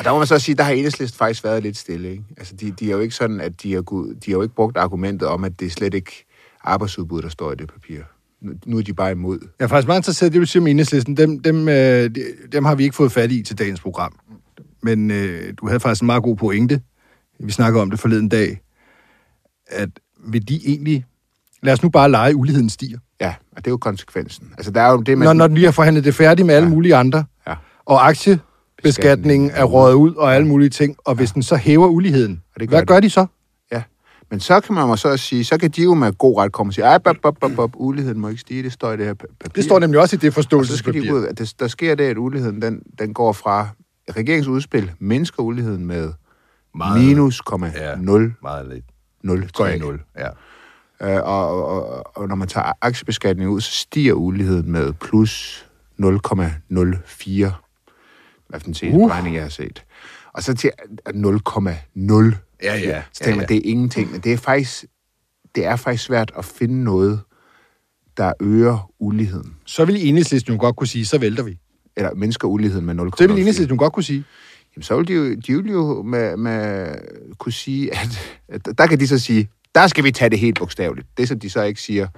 Og 0.00 0.04
der 0.04 0.12
må 0.12 0.18
man 0.18 0.26
så 0.26 0.38
sige, 0.38 0.54
der 0.54 0.62
har 0.64 0.72
enhedslisten 0.72 1.18
faktisk 1.18 1.44
været 1.44 1.62
lidt 1.62 1.76
stille. 1.76 2.10
Ikke? 2.10 2.24
Altså, 2.38 2.54
de, 2.56 2.70
de 2.70 2.86
er 2.90 2.94
jo 2.94 2.98
ikke 3.00 3.14
sådan, 3.14 3.40
at 3.40 3.62
de 3.62 3.72
har, 3.74 3.80
de 3.80 4.16
har 4.26 4.32
jo 4.32 4.42
ikke 4.42 4.54
brugt 4.54 4.76
argumentet 4.76 5.28
om, 5.28 5.44
at 5.44 5.60
det 5.60 5.66
er 5.66 5.70
slet 5.70 5.94
ikke 5.94 6.26
arbejdsudbud, 6.64 7.22
der 7.22 7.28
står 7.28 7.52
i 7.52 7.54
det 7.54 7.68
papir. 7.72 8.00
Nu, 8.42 8.52
nu 8.66 8.78
er 8.78 8.82
de 8.82 8.94
bare 8.94 9.10
imod. 9.12 9.38
Jeg 9.58 9.64
er 9.64 9.68
faktisk 9.68 9.86
meget 9.86 9.98
interesseret 9.98 10.30
i 10.30 10.32
det, 10.32 10.40
du 10.40 10.46
siger 10.46 10.62
om 10.62 10.66
enhedslisten. 10.66 11.16
Dem, 11.16 11.40
dem, 11.42 11.68
øh, 11.68 11.74
de- 11.74 12.24
dem 12.52 12.64
har 12.64 12.74
vi 12.74 12.82
ikke 12.84 12.96
fået 12.96 13.12
fat 13.12 13.32
i 13.32 13.42
til 13.42 13.58
dagens 13.58 13.80
program. 13.80 14.18
Men 14.82 15.10
øh, 15.10 15.54
du 15.60 15.66
havde 15.66 15.80
faktisk 15.80 16.02
en 16.02 16.06
meget 16.06 16.22
god 16.22 16.36
pointe. 16.36 16.80
Vi 17.40 17.52
snakkede 17.52 17.82
om 17.82 17.90
det 17.90 18.00
forleden 18.00 18.28
dag. 18.28 18.60
At 19.66 19.88
vil 20.26 20.48
de 20.48 20.60
egentlig... 20.66 21.04
Lad 21.62 21.72
os 21.72 21.82
nu 21.82 21.88
bare 21.88 22.10
lege, 22.10 22.36
uligheden 22.36 22.68
stiger. 22.70 22.98
Ja, 23.20 23.34
og 23.52 23.56
det 23.56 23.66
er 23.66 23.70
jo 23.70 23.76
konsekvensen. 23.76 24.52
Altså, 24.58 24.70
der 24.72 24.80
er 24.80 24.90
jo 24.92 25.00
det, 25.00 25.18
man... 25.18 25.26
Når, 25.26 25.32
når 25.32 25.48
vi 25.54 25.64
har 25.64 25.70
forhandlet 25.70 26.04
det 26.04 26.14
færdigt 26.14 26.46
med 26.46 26.54
alle 26.54 26.68
Ja. 26.68 26.74
mulige 26.74 26.96
andre, 26.96 27.24
Ja. 27.46 27.54
og 27.84 28.06
aktiebeskatningen 28.88 29.50
er 29.54 29.64
røget 29.64 29.94
ud 29.94 30.14
og 30.14 30.34
alle 30.34 30.46
mulige 30.48 30.70
ting, 30.70 30.96
og 31.04 31.14
hvis 31.14 31.32
den 31.32 31.42
så 31.42 31.56
hæver 31.56 31.86
uligheden, 31.88 32.42
Og 32.54 32.60
det 32.60 32.68
gør 32.68 32.76
hvad 32.76 32.86
gør 32.86 33.00
de 33.00 33.10
så? 33.10 33.26
Ja. 33.72 33.82
Men 34.30 34.40
så 34.40 34.60
kan 34.60 34.74
man 34.74 34.88
jo 34.88 34.96
så 34.96 35.16
sige, 35.16 35.44
så 35.44 35.58
kan 35.58 35.70
de 35.70 35.82
jo 35.82 35.94
med 35.94 36.12
god 36.12 36.36
ret 36.38 36.52
komme 36.52 36.70
og 36.70 36.74
sige, 36.74 36.84
ej, 36.84 36.98
bop, 36.98 37.16
bop, 37.22 37.36
bop, 37.40 37.50
bop, 37.56 37.70
uligheden 37.74 38.20
må 38.20 38.28
ikke 38.28 38.40
stige, 38.40 38.62
det 38.62 38.72
står 38.72 38.92
i 38.92 38.96
det 38.96 39.06
her 39.06 39.14
pa- 39.14 39.34
papir. 39.40 39.52
Det 39.54 39.64
står 39.64 39.78
nemlig 39.78 40.00
også 40.00 40.16
i 40.16 40.18
det 40.18 40.28
Og 40.28 40.34
så 40.34 40.42
skal 40.42 40.58
de 40.58 40.64
forståelsespapir. 40.64 41.10
gå 41.10 41.16
ud, 41.18 41.24
at 41.24 41.38
det, 41.38 41.54
der 41.60 41.68
sker 41.68 41.94
det, 41.94 42.04
at 42.04 42.16
uligheden, 42.18 42.62
den, 42.62 42.82
den 42.98 43.14
går 43.14 43.32
fra 43.32 43.68
regeringsudspil, 44.16 44.90
mindsker 44.98 45.42
uligheden 45.42 45.86
med 45.86 46.12
Meget. 46.74 47.04
minus, 47.04 47.42
Ja. 47.74 47.94
0, 47.96 48.34
Meget 48.42 48.68
lidt. 48.68 48.84
0, 49.22 49.48
Går 49.54 49.66
i 49.66 49.78
nul. 49.78 50.00
Ja. 50.18 50.28
Øh, 51.02 51.22
og, 51.24 51.64
og, 51.66 52.06
og, 52.16 52.28
når 52.28 52.34
man 52.34 52.48
tager 52.48 52.72
aktiebeskatningen 52.82 53.54
ud, 53.54 53.60
så 53.60 53.72
stiger 53.72 54.12
uligheden 54.12 54.72
med 54.72 54.92
plus 54.92 55.66
0,04. 56.02 57.69
Hvad 58.50 58.60
for 58.60 58.64
den 58.64 58.74
seneste 58.74 58.98
Uh. 58.98 59.08
beregning, 59.08 59.34
jeg 59.34 59.42
har 59.42 59.50
set. 59.50 59.84
Og 60.32 60.42
så 60.42 60.54
til 60.54 60.70
0,0. 61.08 61.14
Ja, 62.62 62.76
ja. 62.76 63.02
Så 63.12 63.24
tænker 63.24 63.30
Ja, 63.30 63.36
man, 63.36 63.48
det 63.48 63.56
er 63.56 63.60
ingenting. 63.64 64.12
Men 64.12 64.20
det 64.20 64.32
er 64.32 64.36
faktisk, 64.36 64.84
det 65.54 65.66
er 65.66 65.76
faktisk 65.76 66.04
svært 66.04 66.32
at 66.38 66.44
finde 66.44 66.84
noget, 66.84 67.20
der 68.16 68.32
øger 68.40 68.90
uligheden. 68.98 69.56
Så 69.66 69.84
vil 69.84 70.08
enhedslisten 70.08 70.54
jo 70.54 70.60
godt 70.60 70.76
kunne 70.76 70.86
sige, 70.86 71.06
så 71.06 71.18
vælter 71.18 71.42
vi. 71.42 71.58
Eller 71.96 72.14
mindsker 72.14 72.48
uligheden 72.48 72.86
med 72.86 72.94
0,04. 72.94 73.04
Det 73.18 73.28
vil 73.28 73.38
enhedslisten 73.38 73.76
jo 73.76 73.82
godt 73.82 73.92
kunne 73.92 74.02
sige. 74.04 74.24
Jamen, 74.76 74.82
så 74.82 74.96
vil 74.96 75.08
de 75.08 75.12
jo, 75.14 75.34
de 75.34 75.62
vil 75.62 75.72
jo 75.72 76.02
med, 76.02 76.36
med, 76.36 76.86
kunne 77.38 77.52
sige, 77.52 77.90
at, 78.00 78.38
at 78.48 78.78
der 78.78 78.86
kan 78.86 79.00
de 79.00 79.06
så 79.08 79.18
sige, 79.18 79.48
der 79.74 79.86
skal 79.86 80.04
vi 80.04 80.10
tage 80.12 80.30
det 80.30 80.38
helt 80.38 80.58
bogstaveligt. 80.58 81.08
Det, 81.16 81.28
som 81.28 81.40
de 81.40 81.50
så 81.50 81.62
ikke 81.62 81.80
siger, 81.80 82.08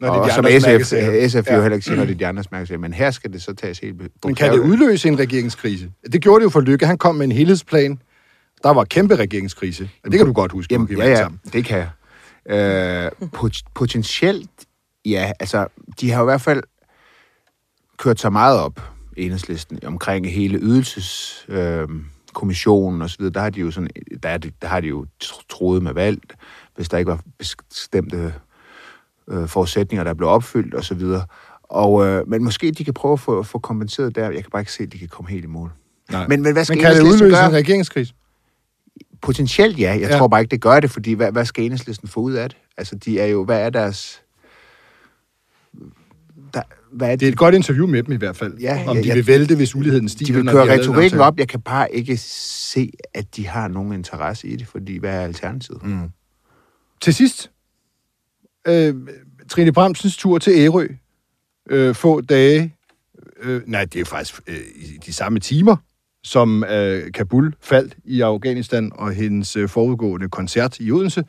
Når 0.00 0.08
og 0.08 0.14
det 0.14 0.20
er 0.20 0.26
de 0.26 0.34
som 0.34 0.66
andres 0.68 0.86
SF. 0.86 1.40
SF 1.42 1.50
jo 1.50 1.54
Ja. 1.56 1.60
heller 1.62 1.74
ikke 1.74 1.84
siger, 1.84 1.96
når 1.96 2.04
det 2.04 2.12
er 2.14 2.18
de 2.18 2.26
andres 2.26 2.50
mærkesager, 2.50 2.78
men 2.78 2.92
her 2.92 3.10
skal 3.10 3.32
det 3.32 3.42
så 3.42 3.54
tages 3.54 3.78
helt 3.78 3.96
Men 3.96 4.08
bogstaveligt. 4.22 4.38
kan 4.38 4.52
det 4.52 4.58
udløse 4.82 5.08
en 5.08 5.18
regeringskrise? 5.18 5.90
Det 6.12 6.22
gjorde 6.22 6.40
det 6.40 6.44
jo 6.44 6.50
for 6.50 6.60
Lykke. 6.60 6.86
Han 6.86 6.98
kom 6.98 7.14
med 7.14 7.24
en 7.24 7.32
helhedsplan. 7.32 7.98
Der 8.62 8.70
var 8.70 8.84
kæmpe 8.84 9.16
regeringskrise. 9.16 9.90
Og 10.04 10.10
det 10.12 10.18
kan 10.18 10.26
du 10.26 10.32
godt 10.32 10.52
huske. 10.52 10.74
Jamen, 10.74 10.96
ja, 10.98 11.08
ja, 11.08 11.16
sammen. 11.16 11.40
det 11.52 11.64
kan 11.64 11.78
jeg. 11.78 11.90
Øh, 12.50 13.28
pot- 13.36 13.62
potentielt, 13.74 14.50
ja, 15.04 15.32
altså, 15.40 15.66
de 16.00 16.10
har 16.10 16.22
i 16.22 16.24
hvert 16.24 16.40
fald 16.40 16.62
kørt 17.98 18.20
sig 18.20 18.32
meget 18.32 18.58
op, 18.60 18.80
enhedslisten, 19.16 19.78
omkring 19.86 20.30
hele 20.30 20.58
ydelseskommissionen 20.58 21.98
øh, 21.98 22.04
kommissionen 22.34 23.02
og 23.02 23.10
så 23.10 23.16
videre. 23.18 23.32
Der 23.32 23.40
har 23.40 23.50
de 23.50 23.60
jo 23.60 23.70
sådan, 23.70 23.88
der, 24.22 24.28
er 24.28 24.38
det, 24.38 24.54
der 24.62 24.68
har 24.68 24.80
de 24.80 24.86
jo 24.88 25.06
tr- 25.24 25.46
troet 25.48 25.82
med 25.82 25.92
valg, 25.92 26.20
hvis 26.76 26.88
der 26.88 26.98
ikke 26.98 27.10
var 27.10 27.20
bestemte 27.38 28.34
øh, 29.30 29.48
forudsætninger, 29.48 30.04
der 30.04 30.14
blev 30.14 30.28
opfyldt 30.28 30.74
og 30.74 30.84
så 30.84 30.94
videre. 30.94 31.24
Og, 31.62 32.06
øh, 32.06 32.28
men 32.28 32.44
måske 32.44 32.70
de 32.70 32.84
kan 32.84 32.94
prøve 32.94 33.12
at 33.12 33.20
få, 33.20 33.42
få 33.42 33.58
kompenseret 33.58 34.14
der. 34.16 34.24
Jeg 34.30 34.42
kan 34.42 34.50
bare 34.52 34.62
ikke 34.62 34.72
se, 34.72 34.82
at 34.82 34.92
de 34.92 34.98
kan 34.98 35.08
komme 35.08 35.30
helt 35.30 35.44
i 35.44 35.48
mål. 35.48 35.70
Nej. 36.10 36.26
Men, 36.28 36.42
men 36.42 36.52
hvad 36.52 36.64
skal 36.64 36.76
Men 36.76 36.84
kan 36.84 36.94
det 36.96 37.02
udløse 37.02 37.24
gøre? 37.36 37.46
en 37.46 37.52
regeringskrise? 37.52 38.14
Potentielt 39.22 39.78
ja. 39.78 39.90
Jeg 40.00 40.10
Ja. 40.10 40.18
tror 40.18 40.28
bare 40.28 40.40
ikke, 40.40 40.50
det 40.50 40.60
gør 40.60 40.80
det, 40.80 40.90
fordi 40.90 41.12
hvad, 41.12 41.32
hvad 41.32 41.44
skal 41.44 41.64
enhedslisten 41.64 42.08
få 42.08 42.20
ud 42.20 42.32
af 42.32 42.48
det? 42.48 42.58
Altså, 42.76 42.94
de 42.94 43.20
er 43.20 43.26
jo, 43.26 43.44
hvad 43.44 43.60
er 43.60 43.70
deres... 43.70 44.22
Der, 46.54 46.62
hvad 46.92 47.12
er 47.12 47.16
Det 47.16 47.28
er 47.28 47.32
et 47.32 47.38
godt 47.38 47.54
interview 47.54 47.86
med 47.86 48.02
dem 48.02 48.12
i 48.12 48.16
hvert 48.16 48.36
fald. 48.36 48.58
Ja, 48.58 48.84
om 48.86 48.96
ja, 48.96 49.02
de 49.02 49.08
ja. 49.08 49.14
vil 49.14 49.26
vælte, 49.26 49.56
hvis 49.56 49.74
uligheden 49.74 50.08
stiger. 50.08 50.26
de 50.26 50.34
vil 50.34 50.44
når 50.44 50.52
køre 50.52 50.64
en 50.74 50.80
retorikken 50.80 51.20
op. 51.20 51.38
Jeg 51.38 51.48
kan 51.48 51.60
bare 51.60 51.94
ikke 51.94 52.16
se, 52.16 52.90
at 53.14 53.36
de 53.36 53.46
har 53.46 53.68
nogen 53.68 53.92
interesse 53.92 54.48
i 54.48 54.56
det, 54.56 54.66
fordi 54.66 54.98
hvad 54.98 55.10
er 55.10 55.20
alternativet? 55.20 55.82
Mm. 55.82 55.98
Til 57.00 57.14
sidst, 57.14 57.50
øh, 58.68 58.94
Trine 59.48 59.72
Bramsens 59.72 60.16
tur 60.16 60.38
til 60.38 60.52
Ærø. 60.56 60.88
Øh, 61.70 61.94
få 61.94 62.20
dage, 62.20 62.74
øh, 63.42 63.62
nej, 63.66 63.84
det 63.84 64.00
er 64.00 64.04
faktisk 64.04 64.40
øh, 64.46 64.56
de 65.06 65.12
samme 65.12 65.40
timer, 65.40 65.76
som 66.24 66.64
øh, 66.64 67.12
Kabul 67.12 67.54
faldt 67.60 67.96
i 68.04 68.20
Afghanistan, 68.20 68.92
og 68.94 69.12
hendes 69.12 69.56
øh, 69.56 69.68
forudgående 69.68 70.28
koncert 70.28 70.80
i 70.80 70.92
Odense. 70.92 71.24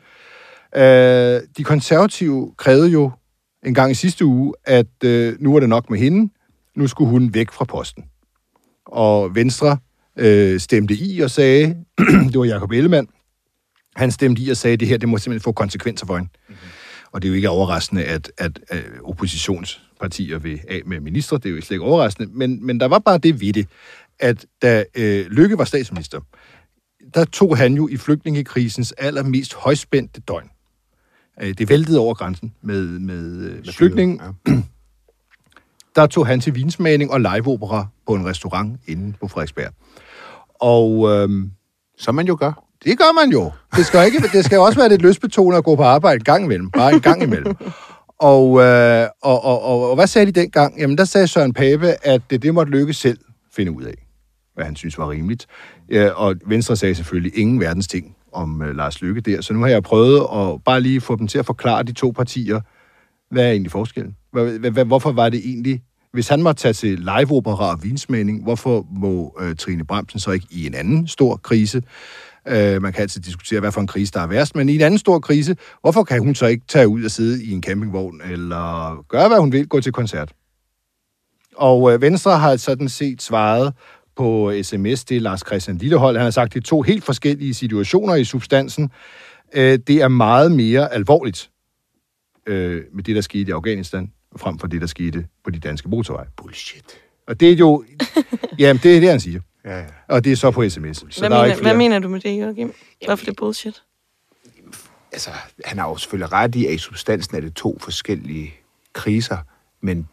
Øh, 0.76 1.40
de 1.56 1.64
konservative 1.64 2.54
krævede 2.56 2.88
jo 2.88 3.10
en 3.66 3.74
gang 3.74 3.90
i 3.90 3.94
sidste 3.94 4.24
uge, 4.24 4.54
at 4.64 5.04
øh, 5.04 5.36
nu 5.40 5.52
var 5.52 5.60
det 5.60 5.68
nok 5.68 5.90
med 5.90 5.98
hende. 5.98 6.32
Nu 6.76 6.86
skulle 6.86 7.10
hun 7.10 7.34
væk 7.34 7.50
fra 7.52 7.64
posten. 7.64 8.04
Og 8.86 9.34
Venstre 9.34 9.78
øh, 10.18 10.60
stemte 10.60 10.94
i 10.94 11.20
og 11.20 11.30
sagde, 11.30 11.66
det 12.32 12.38
var 12.38 12.44
Jacob 12.44 12.72
Ellemann, 12.72 13.08
han 13.96 14.10
stemte 14.10 14.42
i 14.42 14.48
og 14.50 14.56
sagde, 14.56 14.74
at 14.74 14.80
det 14.80 14.88
her 14.88 14.96
det 14.96 15.08
må 15.08 15.18
simpelthen 15.18 15.44
få 15.44 15.52
konsekvenser 15.52 16.06
for 16.06 16.16
hende. 16.16 16.30
Mm-hmm. 16.48 16.79
Og 17.12 17.22
det 17.22 17.28
er 17.28 17.30
jo 17.30 17.36
ikke 17.36 17.48
overraskende, 17.50 18.04
at, 18.04 18.32
at, 18.38 18.60
at 18.68 18.84
oppositionspartier 19.04 20.38
vil 20.38 20.60
af 20.68 20.82
med 20.86 21.00
ministre. 21.00 21.36
Det 21.36 21.46
er 21.46 21.50
jo 21.50 21.60
slet 21.60 21.70
ikke 21.70 21.84
overraskende. 21.84 22.30
Men, 22.32 22.66
men 22.66 22.80
der 22.80 22.86
var 22.86 22.98
bare 22.98 23.18
det 23.18 23.40
ved 23.40 23.52
det, 23.52 23.68
at 24.18 24.46
da 24.62 24.84
øh, 24.94 25.26
Lykke 25.26 25.58
var 25.58 25.64
statsminister, 25.64 26.20
der 27.14 27.24
tog 27.24 27.56
han 27.56 27.74
jo 27.74 27.88
i 27.88 27.96
flygtningekrisens 27.96 28.92
allermest 28.92 29.54
højspændte 29.54 30.20
døgn. 30.20 30.50
Øh, 31.42 31.54
det 31.58 31.68
væltede 31.68 31.98
over 31.98 32.14
grænsen 32.14 32.54
med, 32.62 32.86
med, 32.86 33.22
med 33.64 33.72
flygtningen. 33.72 34.20
Ja. 34.46 34.52
Der 35.96 36.06
tog 36.06 36.26
han 36.26 36.40
til 36.40 36.54
vinsmagning 36.54 37.10
og 37.10 37.20
liveopera 37.20 37.86
på 38.06 38.14
en 38.14 38.26
restaurant 38.26 38.80
inde 38.86 39.16
på 39.20 39.28
Frederiksberg. 39.28 39.72
Og... 40.60 41.10
Øhm, 41.10 41.50
Som 41.98 42.14
man 42.14 42.26
jo 42.26 42.36
gør. 42.40 42.69
Det 42.84 42.98
gør 42.98 43.20
man 43.20 43.32
jo. 43.32 43.52
Det 43.76 43.86
skal, 43.86 44.06
ikke, 44.06 44.28
det 44.32 44.44
skal 44.44 44.58
også 44.58 44.78
være 44.78 44.88
lidt 44.88 45.02
løsbetonet 45.02 45.58
at 45.58 45.64
gå 45.64 45.76
på 45.76 45.82
arbejde 45.82 46.16
en 46.16 46.24
gang 46.24 46.44
imellem. 46.44 46.70
Bare 46.70 46.92
en 46.92 47.00
gang 47.00 47.22
imellem. 47.22 47.56
Og, 48.18 48.60
øh, 48.60 49.06
og, 49.22 49.44
og, 49.44 49.62
og, 49.62 49.90
og 49.90 49.94
hvad 49.94 50.06
sagde 50.06 50.26
de 50.26 50.40
dengang? 50.40 50.80
Jamen, 50.80 50.98
der 50.98 51.04
sagde 51.04 51.26
Søren 51.26 51.52
Pape, 51.52 52.06
at 52.06 52.22
det, 52.30 52.42
det 52.42 52.54
måtte 52.54 52.72
lykkes 52.72 52.96
selv 52.96 53.18
finde 53.52 53.72
ud 53.72 53.82
af, 53.82 53.94
hvad 54.54 54.64
han 54.64 54.76
synes 54.76 54.98
var 54.98 55.10
rimeligt. 55.10 55.46
Ja, 55.90 56.08
og 56.08 56.34
Venstre 56.46 56.76
sagde 56.76 56.94
selvfølgelig 56.94 57.38
ingen 57.38 57.60
verdens 57.60 57.88
ting 57.88 58.16
om 58.32 58.62
øh, 58.62 58.76
Lars 58.76 59.02
Lykke 59.02 59.20
der. 59.20 59.40
Så 59.40 59.52
nu 59.52 59.60
har 59.60 59.68
jeg 59.68 59.82
prøvet 59.82 60.26
at 60.34 60.64
bare 60.64 60.80
lige 60.80 61.00
få 61.00 61.16
dem 61.16 61.28
til 61.28 61.38
at 61.38 61.46
forklare 61.46 61.82
de 61.82 61.92
to 61.92 62.10
partier, 62.10 62.60
hvad 63.30 63.44
er 63.44 63.50
egentlig 63.50 63.72
forskellen? 63.72 64.16
Hvorfor 64.86 65.12
var 65.12 65.28
det 65.28 65.40
egentlig 65.44 65.82
hvis 66.12 66.28
han 66.28 66.42
måtte 66.42 66.62
tage 66.62 66.72
til 66.72 66.98
liveopera 66.98 67.70
og 67.70 67.82
vinsmænding, 67.82 68.42
hvorfor 68.42 68.86
må 68.90 69.38
øh, 69.40 69.56
Trine 69.56 69.84
Bramsen 69.84 70.20
så 70.20 70.30
ikke 70.30 70.46
i 70.50 70.66
en 70.66 70.74
anden 70.74 71.08
stor 71.08 71.36
krise? 71.36 71.82
Øh, 72.50 72.82
man 72.82 72.92
kan 72.92 73.02
altid 73.02 73.20
diskutere, 73.20 73.60
hvad 73.60 73.72
for 73.72 73.80
en 73.80 73.86
krise, 73.86 74.12
der 74.12 74.20
er 74.20 74.26
værst, 74.26 74.56
men 74.56 74.68
i 74.68 74.74
en 74.74 74.80
anden 74.80 74.98
stor 74.98 75.18
krise, 75.18 75.56
hvorfor 75.80 76.04
kan 76.04 76.22
hun 76.22 76.34
så 76.34 76.46
ikke 76.46 76.64
tage 76.68 76.88
ud 76.88 77.04
og 77.04 77.10
sidde 77.10 77.44
i 77.44 77.52
en 77.52 77.62
campingvogn, 77.62 78.20
eller 78.30 79.04
gøre, 79.08 79.28
hvad 79.28 79.38
hun 79.38 79.52
vil, 79.52 79.68
gå 79.68 79.80
til 79.80 79.92
koncert? 79.92 80.32
Og 81.56 81.92
øh, 81.92 82.02
Venstre 82.02 82.38
har 82.38 82.56
sådan 82.56 82.88
set 82.88 83.22
svaret 83.22 83.74
på 84.16 84.52
sms, 84.62 85.04
det 85.04 85.16
er 85.16 85.20
Lars 85.20 85.40
Christian 85.46 85.76
Lillehold. 85.76 86.16
Han 86.16 86.24
har 86.24 86.30
sagt, 86.30 86.54
det 86.54 86.60
er 86.60 86.64
to 86.64 86.82
helt 86.82 87.04
forskellige 87.04 87.54
situationer 87.54 88.14
i 88.14 88.24
substansen. 88.24 88.90
Øh, 89.54 89.78
det 89.86 90.02
er 90.02 90.08
meget 90.08 90.52
mere 90.52 90.92
alvorligt 90.92 91.50
øh, 92.46 92.82
med 92.92 93.04
det, 93.04 93.16
der 93.16 93.20
skete 93.20 93.48
i 93.48 93.52
Afghanistan, 93.52 94.12
frem 94.36 94.58
for 94.58 94.66
det, 94.66 94.80
der 94.80 94.86
skete 94.86 95.26
på 95.44 95.50
de 95.50 95.58
danske 95.58 95.88
motorveje. 95.88 96.26
Bullshit. 96.36 96.84
Og 97.28 97.40
det 97.40 97.52
er 97.52 97.56
jo... 97.56 97.84
jamen, 98.58 98.80
det 98.82 98.96
er 98.96 99.00
det, 99.00 99.08
han 99.08 99.20
siger. 99.20 99.40
Ja, 99.64 99.78
ja. 99.78 99.86
Og 100.08 100.24
det 100.24 100.32
er 100.32 100.36
så 100.36 100.50
på 100.50 100.68
sms. 100.68 100.96
Så 101.10 101.20
hvad, 101.20 101.30
der 101.30 101.36
er 101.36 101.40
mener, 101.40 101.44
ikke 101.44 101.58
flere. 101.58 101.72
hvad 101.74 101.78
mener 101.78 101.98
du 101.98 102.08
med 102.08 102.20
det, 102.20 102.40
Joachim? 102.40 102.72
Hvorfor 103.06 103.24
det 103.24 103.32
er 103.32 103.36
bullshit? 103.38 103.82
Altså, 105.12 105.30
han 105.64 105.78
har 105.78 105.88
jo 105.88 105.96
selvfølgelig 105.96 106.32
ret 106.32 106.54
i, 106.54 106.66
at 106.66 106.74
i 106.74 106.78
substansen 106.78 107.36
er 107.36 107.40
det 107.40 107.54
to 107.54 107.78
forskellige 107.80 108.54
kriser, 108.92 109.38
men 109.80 110.08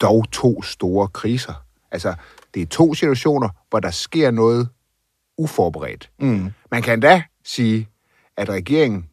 dog 0.00 0.30
to 0.32 0.62
store 0.62 1.08
kriser. 1.08 1.64
Altså, 1.90 2.14
det 2.54 2.62
er 2.62 2.66
to 2.66 2.94
situationer, 2.94 3.48
hvor 3.70 3.80
der 3.80 3.90
sker 3.90 4.30
noget 4.30 4.68
uforberedt. 5.38 6.10
Mm. 6.20 6.50
Man 6.70 6.82
kan 6.82 7.00
da 7.00 7.22
sige, 7.44 7.88
at 8.36 8.48
regeringen, 8.48 9.06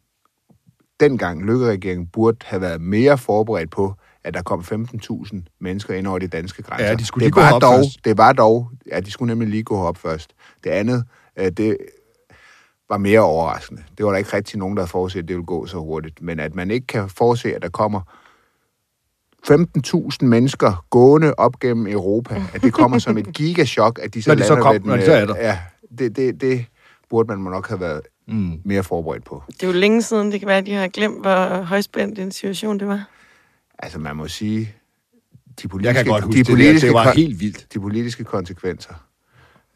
dengang 1.00 1.46
Lykke-regeringen, 1.46 2.08
burde 2.08 2.38
have 2.46 2.62
været 2.62 2.82
mere 2.82 3.18
forberedt 3.18 3.72
på, 3.72 3.96
at 4.24 4.34
der 4.34 4.42
kom 4.42 4.60
15.000 4.60 5.38
mennesker 5.60 5.94
ind 5.94 6.08
over 6.08 6.20
de 6.20 6.28
danske 6.28 6.64
grænser. 6.64 6.88
Ja, 6.88 6.96
de 6.96 7.06
skulle 7.06 7.26
det 7.26 7.34
gå 7.34 7.42
var 7.42 7.60
dog, 7.60 7.76
først. 7.76 8.06
Det 8.06 8.18
var 8.18 8.34
dog, 8.34 8.72
ja, 8.92 9.00
de 9.00 9.12
skulle 9.12 9.28
nemlig 9.28 9.50
lige 9.50 9.64
gå 9.64 9.78
op 9.78 9.98
først. 9.98 10.34
Det 10.64 10.70
andet, 10.70 11.04
øh, 11.40 11.52
det 11.52 11.78
var 12.90 12.98
mere 12.98 13.20
overraskende. 13.20 13.84
Det 13.98 14.06
var 14.06 14.12
der 14.12 14.18
ikke 14.18 14.34
rigtig 14.34 14.60
nogen, 14.60 14.78
der 14.78 14.82
havde 14.82 14.90
forudset, 14.92 15.20
at 15.20 15.28
det 15.28 15.36
ville 15.36 15.46
gå 15.46 15.66
så 15.66 15.78
hurtigt. 15.78 16.22
Men 16.22 16.40
at 16.40 16.56
man 16.56 16.72
ikke 16.72 16.88
kan 16.88 17.10
forudse, 17.10 17.56
at 17.56 17.62
der 17.62 17.70
kommer 17.70 18.02
15.000 19.52 20.26
mennesker 20.26 20.86
gående 20.90 21.34
op 21.38 21.60
gennem 21.60 21.88
Europa, 21.88 22.44
at 22.54 22.62
det 22.62 22.74
kommer 22.74 23.00
som 23.00 23.18
et 23.18 23.34
gigachok, 23.38 24.00
at 24.04 24.14
de 24.14 24.24
så 24.24 24.30
Når 24.30 24.36
de 24.36 24.44
så 24.44 24.54
lander 24.54 24.64
kom- 24.64 24.74
ved 24.74 24.80
den, 24.80 24.90
når 24.90 24.98
de 24.98 25.06
så 25.06 25.12
er 25.14 25.22
øh, 25.22 25.28
der. 25.28 25.36
Ja, 25.38 25.60
det, 25.98 26.16
det, 26.16 26.42
det 26.42 26.66
burde 27.10 27.28
man 27.42 27.52
nok 27.52 27.68
have 27.68 27.80
været 27.80 28.02
Mm. 28.30 28.62
mere 28.66 28.84
forberedt 28.84 29.24
på. 29.26 29.44
Det 29.48 29.64
er 29.64 29.68
jo 29.68 29.74
længe 29.74 30.02
siden, 30.02 30.32
det 30.32 30.40
kan 30.40 30.48
være, 30.48 30.58
at 30.58 30.66
de 30.66 30.74
har 30.74 30.88
glemt, 30.88 31.22
hvor 31.22 31.62
højspændt 31.62 32.20
en 32.20 32.32
situation 32.32 32.80
det 32.80 32.88
var. 32.88 33.10
Altså, 33.80 34.00
man 34.00 34.16
må 34.16 34.28
sige, 34.28 34.76
de 35.58 35.62
Jeg 35.64 35.70
politiske, 35.70 35.94
kan 36.04 36.06
godt 36.06 36.24
huske 36.24 36.34
de 36.34 36.40
det, 36.40 36.48
der. 36.48 36.54
politiske, 36.54 36.88
det 36.88 36.94
var 36.94 37.12
helt 37.12 37.40
vildt. 37.40 37.74
de 37.74 37.80
politiske 37.80 38.24
konsekvenser 38.24 38.94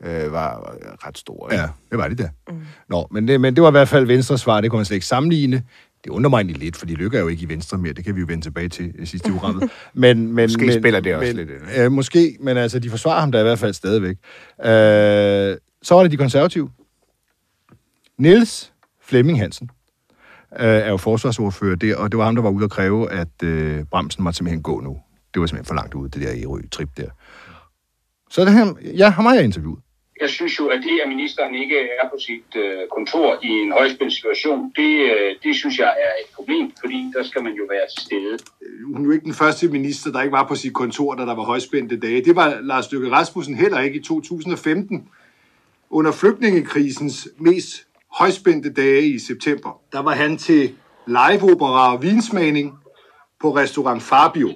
øh, 0.04 0.32
var 0.32 0.76
ret 1.08 1.18
store. 1.18 1.54
ikke? 1.54 1.62
Ja, 1.62 1.70
det 1.92 1.98
var 1.98 2.08
det 2.08 2.18
der. 2.18 2.30
Mm. 2.50 2.62
Nå, 2.90 3.08
men 3.12 3.28
det, 3.28 3.42
men 3.42 3.56
det 3.56 3.64
var 3.64 3.70
i 3.70 3.72
hvert 3.72 3.88
fald 3.90 4.06
Venstres 4.06 4.42
svar, 4.42 4.62
det 4.62 4.70
kunne 4.72 4.78
man 4.78 4.86
slet 4.86 4.96
ikke 4.96 5.06
sammenligne. 5.06 5.64
Det 6.04 6.10
undrer 6.10 6.30
mig 6.30 6.38
egentlig 6.38 6.58
lidt, 6.58 6.76
fordi 6.78 6.94
Lykke 6.96 7.18
er 7.18 7.22
jo 7.22 7.28
ikke 7.28 7.44
i 7.44 7.50
Venstre 7.50 7.78
mere. 7.78 7.94
Det 7.94 8.06
kan 8.06 8.16
vi 8.16 8.20
jo 8.20 8.26
vende 8.30 8.46
tilbage 8.46 8.70
til 8.70 8.94
i 9.00 9.06
sidste 9.06 9.32
uge. 9.32 9.42
Men, 9.94 10.34
men, 10.34 10.36
Måske 10.36 10.66
men, 10.66 10.82
spiller 10.82 11.00
det 11.00 11.16
også 11.16 11.28
men, 11.28 11.36
lidt 11.36 11.50
ikke? 11.50 11.84
Øh, 11.84 11.92
måske, 11.92 12.38
men 12.40 12.58
altså, 12.58 12.80
de 12.80 12.90
forsvarer 12.90 13.20
ham 13.20 13.32
da 13.32 13.40
i 13.40 13.44
hvert 13.44 13.60
fald 13.60 13.74
stadigvæk. 13.74 14.16
Øh, 14.60 15.58
så 15.84 15.96
var 15.96 16.02
det 16.02 16.12
de 16.12 16.18
konservative. 16.18 16.70
Niels 18.18 18.74
Flemming 19.02 19.40
Hansen 19.40 19.70
øh, 20.60 20.66
er 20.66 20.90
jo 20.90 20.98
forsvarsordfører 20.98 21.76
der, 21.76 21.96
og 21.96 22.12
det 22.12 22.18
var 22.18 22.26
ham, 22.26 22.36
der 22.36 22.42
var 22.42 22.50
ude 22.50 22.64
at 22.64 22.72
kræve, 22.72 23.12
at 23.12 23.44
øh, 23.44 23.84
bremsen 23.92 24.24
måtte 24.24 24.38
simpelthen 24.38 24.64
gå 24.64 24.80
nu. 24.80 24.98
Det 25.34 25.40
var 25.40 25.48
simpelthen 25.48 25.66
for 25.66 25.76
langt 25.76 25.94
ude, 25.94 26.10
det 26.10 26.22
der 26.22 26.34
Ærø-trip 26.44 26.90
der. 26.98 27.10
Så 28.30 28.46
det 28.46 28.54
her, 28.54 28.66
ja, 28.98 29.10
ham 29.10 29.26
har 29.26 29.34
jeg 29.34 29.44
interviewet. 29.44 29.80
Jeg 30.22 30.30
synes 30.30 30.60
jo, 30.60 30.68
at 30.68 30.80
det, 30.84 31.00
at 31.04 31.10
ministeren 31.10 31.56
ikke 31.56 31.78
er 31.80 32.10
på 32.10 32.18
sit 32.20 32.56
øh, 32.56 32.88
kontor 32.96 33.40
i 33.44 33.48
en 33.48 33.72
højspændt 33.72 34.14
situation, 34.14 34.72
det, 34.76 34.92
øh, 35.12 35.36
det 35.44 35.56
synes 35.56 35.80
jeg 35.80 35.88
er 36.06 36.14
et 36.24 36.30
problem, 36.36 36.72
fordi 36.80 37.12
der 37.16 37.24
skal 37.24 37.44
man 37.44 37.54
jo 37.54 37.64
være 37.70 37.88
til 37.94 38.02
stede. 38.06 38.38
hun 38.86 39.02
er 39.02 39.06
jo 39.06 39.12
ikke 39.12 39.26
den 39.26 39.34
første 39.34 39.68
minister, 39.68 40.12
der 40.12 40.22
ikke 40.22 40.32
var 40.32 40.48
på 40.48 40.56
sit 40.56 40.74
kontor, 40.74 41.16
da 41.16 41.22
der 41.26 41.36
var 41.36 41.44
højspændte 41.44 42.00
dage. 42.00 42.26
Det 42.26 42.36
var 42.36 42.60
Lars 42.62 42.92
Løkke 42.92 43.12
Rasmussen 43.12 43.56
heller 43.56 43.80
ikke 43.80 44.00
i 44.00 44.04
2015. 44.04 45.10
Under 45.90 46.12
flygtningekrisens 46.12 47.28
mest 47.38 47.88
højspændte 48.12 48.74
dage 48.74 49.08
i 49.08 49.20
september, 49.20 49.82
der 49.92 50.00
var 50.00 50.12
han 50.12 50.38
til 50.38 50.76
liveopera 51.08 51.94
og 51.94 52.04
vinsmagning 52.04 52.74
på 53.40 53.56
restaurant 53.56 54.04
Fabio. 54.04 54.50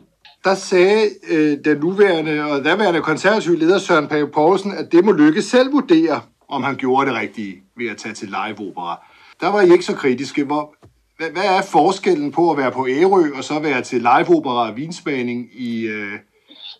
Der 0.45 0.55
sagde 0.55 1.09
øh, 1.29 1.57
den 1.65 1.77
nuværende 1.77 2.43
og 2.43 2.63
daværende 2.63 3.01
konservative 3.01 3.59
leder 3.59 3.79
Søren 3.79 4.07
Pape 4.07 4.31
Poulsen, 4.31 4.71
at 4.71 4.91
det 4.91 5.05
må 5.05 5.11
Lykke 5.11 5.41
selv 5.41 5.73
vurdere, 5.73 6.21
om 6.47 6.63
han 6.63 6.75
gjorde 6.75 7.09
det 7.09 7.19
rigtige 7.19 7.63
ved 7.77 7.89
at 7.89 7.97
tage 7.97 8.15
til 8.15 8.27
liveopera. 8.27 9.05
Der 9.41 9.47
var 9.47 9.61
I 9.61 9.71
ikke 9.71 9.85
så 9.85 9.95
kritiske. 9.95 10.43
Hvor, 10.43 10.75
hvad, 11.17 11.29
hvad 11.29 11.43
er 11.43 11.61
forskellen 11.61 12.31
på 12.31 12.51
at 12.51 12.57
være 12.57 12.71
på 12.71 12.87
Ærø 12.87 13.31
og 13.37 13.43
så 13.43 13.59
være 13.59 13.81
til 13.81 13.97
liveopera 13.97 14.69
og 14.69 14.77
vinsmagning 14.77 15.49
i 15.53 15.85
øh, 15.85 16.13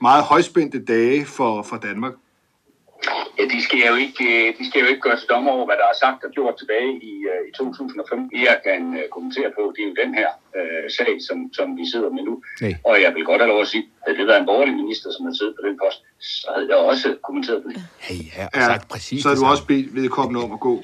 meget 0.02 0.24
højspændte 0.24 0.86
dage 0.86 1.26
for, 1.26 1.62
for 1.62 1.78
Danmark? 1.78 2.14
Ja, 3.38 3.44
de 3.54 3.60
skal 3.68 3.80
jo 3.92 3.96
ikke, 4.06 4.24
øh, 4.34 4.48
de 4.58 4.64
skal 4.70 4.80
jo 4.84 4.88
ikke 4.92 5.04
gøre 5.08 5.18
sig 5.20 5.28
dommer 5.34 5.52
over, 5.56 5.66
hvad 5.70 5.78
der 5.82 5.88
er 5.94 5.98
sagt 6.04 6.20
og 6.26 6.32
gjort 6.38 6.56
tilbage 6.62 6.92
i, 7.12 7.14
øh, 7.32 7.42
i 7.50 7.52
2015. 7.58 8.30
Det, 8.32 8.40
jeg 8.52 8.58
kan 8.68 8.82
øh, 9.00 9.06
kommentere 9.16 9.50
på, 9.58 9.62
det 9.74 9.82
er 9.84 9.90
jo 9.92 9.96
den 10.04 10.12
her 10.20 10.30
øh, 10.58 10.86
sag, 10.98 11.12
som, 11.28 11.38
som 11.58 11.68
vi 11.80 11.86
sidder 11.94 12.10
med 12.16 12.24
nu. 12.30 12.36
Nej. 12.62 12.74
Og 12.90 12.96
jeg 13.04 13.12
vil 13.16 13.24
godt 13.30 13.42
have 13.42 13.52
lov 13.54 13.62
at 13.66 13.70
sige, 13.74 13.84
havde 14.04 14.18
det 14.20 14.28
været 14.30 14.42
en 14.44 14.50
borgerlig 14.52 14.76
minister, 14.84 15.08
som 15.16 15.22
havde 15.26 15.38
siddet 15.40 15.56
på 15.60 15.64
den 15.68 15.76
post, 15.84 16.00
så 16.42 16.48
havde 16.56 16.68
jeg 16.72 16.80
også 16.92 17.08
kommenteret 17.28 17.60
på 17.64 17.70
det. 17.74 17.82
Ja, 18.10 18.14
ja, 18.38 18.46
og 18.56 18.60
sagt 18.72 18.86
præcis 18.94 19.18
så 19.24 19.30
er 19.30 19.34
det 19.34 19.42
du 19.42 19.48
også 19.54 19.66
bedt 19.72 19.88
vedkommende 20.00 20.40
om 20.46 20.52
at 20.58 20.62
gå. 20.70 20.76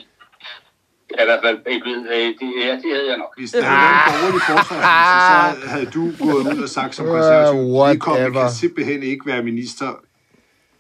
Jeg 1.12 1.20
er 1.20 1.26
i 1.28 1.30
hvert 1.32 1.44
fald 1.46 1.58
ikke 1.74 1.86
ved, 1.90 2.00
øh, 2.16 2.28
det, 2.40 2.48
ja, 2.66 2.72
det 2.84 2.90
havde 2.96 3.08
jeg 3.12 3.18
nok. 3.24 3.32
Hvis 3.38 3.52
der 3.52 3.64
havde 3.64 3.80
været 3.84 4.08
en 4.08 4.14
borgerlig 4.14 4.42
forsvarsminister, 4.52 5.62
så 5.62 5.68
havde 5.74 5.90
du 5.98 6.04
gået 6.26 6.44
ud 6.56 6.64
og 6.68 6.72
sagt 6.78 6.92
som 6.96 7.06
konservativ, 7.06 7.60
Uh, 7.60 7.88
vedkommende 7.88 8.40
kan 8.40 8.52
simpelthen 8.64 9.04
ikke 9.04 9.26
være 9.32 9.44
minister, 9.52 9.90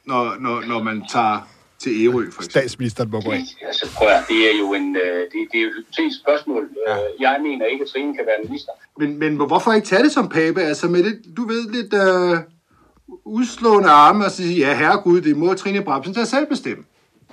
når, 0.05 0.23
når, 0.39 0.55
når 0.71 0.83
man 0.83 0.97
tager 1.13 1.37
til 1.83 1.91
Ærø, 2.05 2.11
for 2.11 2.19
eksempel. 2.19 2.51
Statsministeren 2.51 3.09
må 3.11 3.21
gå 3.21 3.31
ind. 3.31 3.47
Altså, 3.67 3.85
prøv 3.97 4.07
at, 4.07 4.23
det 4.29 4.39
er 4.49 4.57
jo 4.59 4.73
en, 4.73 4.95
øh, 4.95 5.19
det, 5.31 5.39
det 5.51 5.57
er 5.59 5.63
jo 5.65 5.67
et 5.67 5.75
hypotetisk 5.79 6.19
spørgsmål. 6.19 6.69
Ja. 6.87 6.95
Jeg 7.19 7.41
mener 7.41 7.65
ikke, 7.65 7.83
at 7.83 7.89
Trine 7.89 8.15
kan 8.17 8.25
være 8.25 8.39
minister. 8.47 8.71
Men, 8.97 9.19
men 9.19 9.35
hvorfor 9.35 9.73
ikke 9.73 9.87
tage 9.87 10.03
det 10.03 10.11
som 10.11 10.29
pape? 10.29 10.61
Altså 10.61 10.87
med 10.87 11.03
lidt, 11.03 11.37
du 11.37 11.47
ved, 11.47 11.63
lidt 11.77 11.93
øh, 11.93 12.37
udslående 13.25 13.89
arme 13.89 14.25
og 14.25 14.31
sige, 14.31 14.67
ja 14.67 14.77
herregud, 14.77 15.21
det 15.21 15.37
må 15.37 15.53
Trine 15.53 15.81
Bramsen 15.81 16.13
tage 16.13 16.25
selv 16.25 16.47
bestemme. 16.47 16.83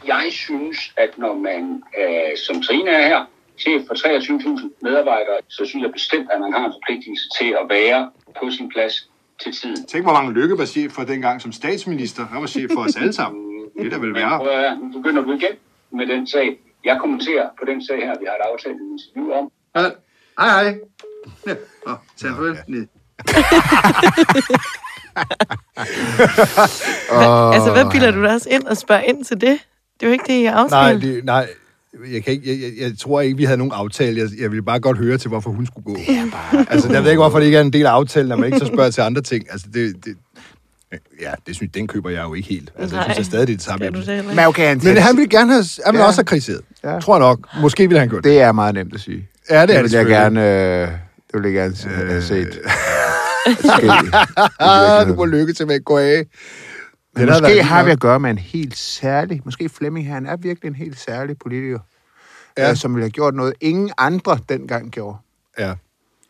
Jeg 0.07 0.27
synes, 0.31 0.79
at 0.97 1.19
når 1.19 1.35
man 1.35 1.83
øh, 2.01 2.37
som 2.47 2.63
Trine 2.63 2.91
er 2.91 3.09
her, 3.09 3.25
chef 3.59 3.83
for 3.87 3.95
23.000 3.95 4.79
medarbejdere, 4.83 5.39
så 5.49 5.65
synes 5.65 5.83
jeg 5.83 5.93
bestemt, 5.93 6.29
at 6.33 6.41
man 6.41 6.53
har 6.53 6.67
en 6.67 6.73
forpligtelse 6.73 7.25
til 7.39 7.57
at 7.61 7.67
være 7.69 8.11
på 8.41 8.51
sin 8.51 8.69
plads 8.69 9.11
til 9.43 9.53
tiden. 9.53 9.87
Tænk, 9.87 10.05
hvor 10.05 10.13
mange 10.13 10.33
Lykke 10.33 10.59
var 10.59 10.65
chef 10.65 10.93
for 10.93 11.03
dengang 11.03 11.41
som 11.41 11.53
statsminister. 11.53 12.27
Han 12.27 12.41
var 12.41 12.47
chef 12.47 12.71
for 12.75 12.81
os 12.81 12.97
alle 12.97 13.13
sammen. 13.13 13.48
Det 13.79 13.93
er 13.93 13.99
vel 13.99 14.09
Men 14.09 14.15
værre. 14.15 14.39
prøv 14.39 14.49
at 14.49 14.79
nu 14.83 14.87
begynder 15.03 15.23
du 15.23 15.33
igen 15.33 15.55
med 15.93 16.07
den 16.07 16.27
sag. 16.27 16.59
Jeg 16.85 16.97
kommenterer 17.01 17.47
på 17.59 17.65
den 17.71 17.87
sag 17.87 17.97
her, 17.97 18.15
vi 18.21 18.27
har 18.29 18.35
et 18.35 18.45
aftalt 18.53 18.77
interview 18.93 19.33
om. 19.39 19.51
Ja, 19.77 19.81
Hej, 20.41 20.63
hej. 20.65 20.79
Ja, 21.47 21.53
åh, 21.91 21.97
tag 22.21 22.31
farvel. 22.31 22.57
Ned. 22.69 22.87
Hvad, 27.09 27.55
altså, 27.55 27.71
hvad 27.73 27.91
bilder 27.93 28.11
du 28.11 28.23
dig 28.23 28.35
også 28.35 28.49
ind 28.51 28.65
og 28.65 28.77
spørger 28.77 29.03
ind 29.03 29.25
til 29.25 29.41
det? 29.41 29.59
Det 30.01 30.03
er 30.03 30.07
jo 30.07 30.13
ikke 30.13 30.25
det, 30.27 30.43
jeg 30.43 30.53
afspiller. 30.55 30.83
Nej, 30.83 30.93
det, 31.15 31.25
nej. 31.25 31.49
Jeg, 32.13 32.25
kan 32.25 32.33
ikke, 32.33 32.51
jeg, 32.51 32.61
jeg, 32.63 32.73
jeg 32.89 32.99
tror 32.99 33.21
ikke, 33.21 33.37
vi 33.37 33.45
havde 33.45 33.59
nogen 33.59 33.73
aftale. 33.75 34.21
Jeg, 34.21 34.29
jeg 34.41 34.51
ville 34.51 34.63
bare 34.63 34.81
godt 34.81 34.99
høre 34.99 35.19
til, 35.19 35.29
hvorfor 35.29 35.51
hun 35.51 35.67
skulle 35.67 35.85
gå. 35.85 35.95
Det 35.95 36.09
er 36.17 36.31
bare... 36.31 36.67
Altså, 36.71 36.93
jeg 36.93 37.03
ved 37.03 37.11
ikke, 37.11 37.21
hvorfor 37.21 37.39
det 37.39 37.47
ikke 37.47 37.59
er 37.59 37.63
en 37.63 37.73
del 37.73 37.87
af 37.87 37.91
aftalen, 37.91 38.29
når 38.29 38.37
man 38.37 38.47
ikke 38.47 38.59
så 38.59 38.67
spørger 38.67 38.91
til 38.91 39.01
andre 39.01 39.23
ting. 39.23 39.45
Altså, 39.51 39.67
det, 39.75 40.05
det, 40.05 40.17
ja, 41.25 41.33
det 41.47 41.55
synes, 41.57 41.73
den 41.75 41.87
køber 41.87 42.11
jeg 42.11 42.23
jo 42.23 42.35
ikke 42.35 42.49
helt. 42.49 42.73
Altså, 42.79 42.97
jeg 42.97 43.05
synes 43.05 43.17
jeg 43.17 43.25
stadig, 43.27 43.47
det 43.47 43.53
er 43.53 43.57
det 43.57 43.65
samme. 43.65 43.87
Det? 43.91 44.25
Men 44.37 44.39
okay, 44.47 44.69
han, 44.69 44.81
Men 44.85 44.97
han 44.97 45.17
ville 45.17 45.29
gerne 45.29 45.53
have, 45.53 45.65
han 45.85 45.93
ville 45.93 46.03
Ja. 46.03 46.07
også 46.09 46.21
have 46.21 46.25
kritiseret. 46.27 46.61
Ja. 46.85 47.01
Tror 47.01 47.15
jeg 47.15 47.21
nok. 47.21 47.49
Måske 47.61 47.83
ville 47.89 47.99
han 47.99 48.09
gjort 48.09 48.25
det. 48.25 48.31
Det 48.31 48.41
er 48.41 48.53
meget 48.53 48.75
nemt 48.75 48.95
at 48.95 49.01
sige. 49.01 49.29
Ja, 49.51 49.55
det 49.55 49.61
er 49.63 49.67
det 49.67 49.75
det 49.77 49.83
vil 49.85 49.93
jeg 49.93 50.07
gerne, 50.07 50.41
øh, 50.83 50.89
det 51.33 51.43
vil 51.43 51.43
jeg 51.45 51.53
gerne 51.53 51.77
se, 51.77 51.89
have 51.89 52.23
set. 52.23 52.59
Ah, 54.61 55.09
du 55.09 55.15
må 55.15 55.25
lykke 55.25 55.53
til 55.53 55.73
at 55.73 55.85
gå 55.85 55.99
af. 55.99 56.25
Men 57.15 57.23
Det 57.27 57.33
havde 57.35 57.43
måske 57.43 57.63
har 57.63 57.85
vi 57.85 57.91
at 57.91 58.01
gøre 58.01 58.21
med 58.21 58.31
en 58.31 58.39
helt 58.39 58.77
særlig, 58.77 59.43
måske 59.45 59.69
Flemming 59.69 60.07
her, 60.07 60.15
han 60.15 60.27
er 60.27 60.37
virkelig 60.37 60.69
en 60.69 60.75
helt 60.75 60.99
særlig 61.01 61.37
politiker, 61.39 61.79
Ja. 62.59 62.69
ja. 62.69 62.75
som 62.75 62.95
ville 62.95 63.05
have 63.05 63.11
gjort 63.11 63.35
noget, 63.35 63.55
ingen 63.61 63.91
andre 63.99 64.39
dengang 64.49 64.91
gjorde. 64.91 65.17
Ja. 65.59 65.73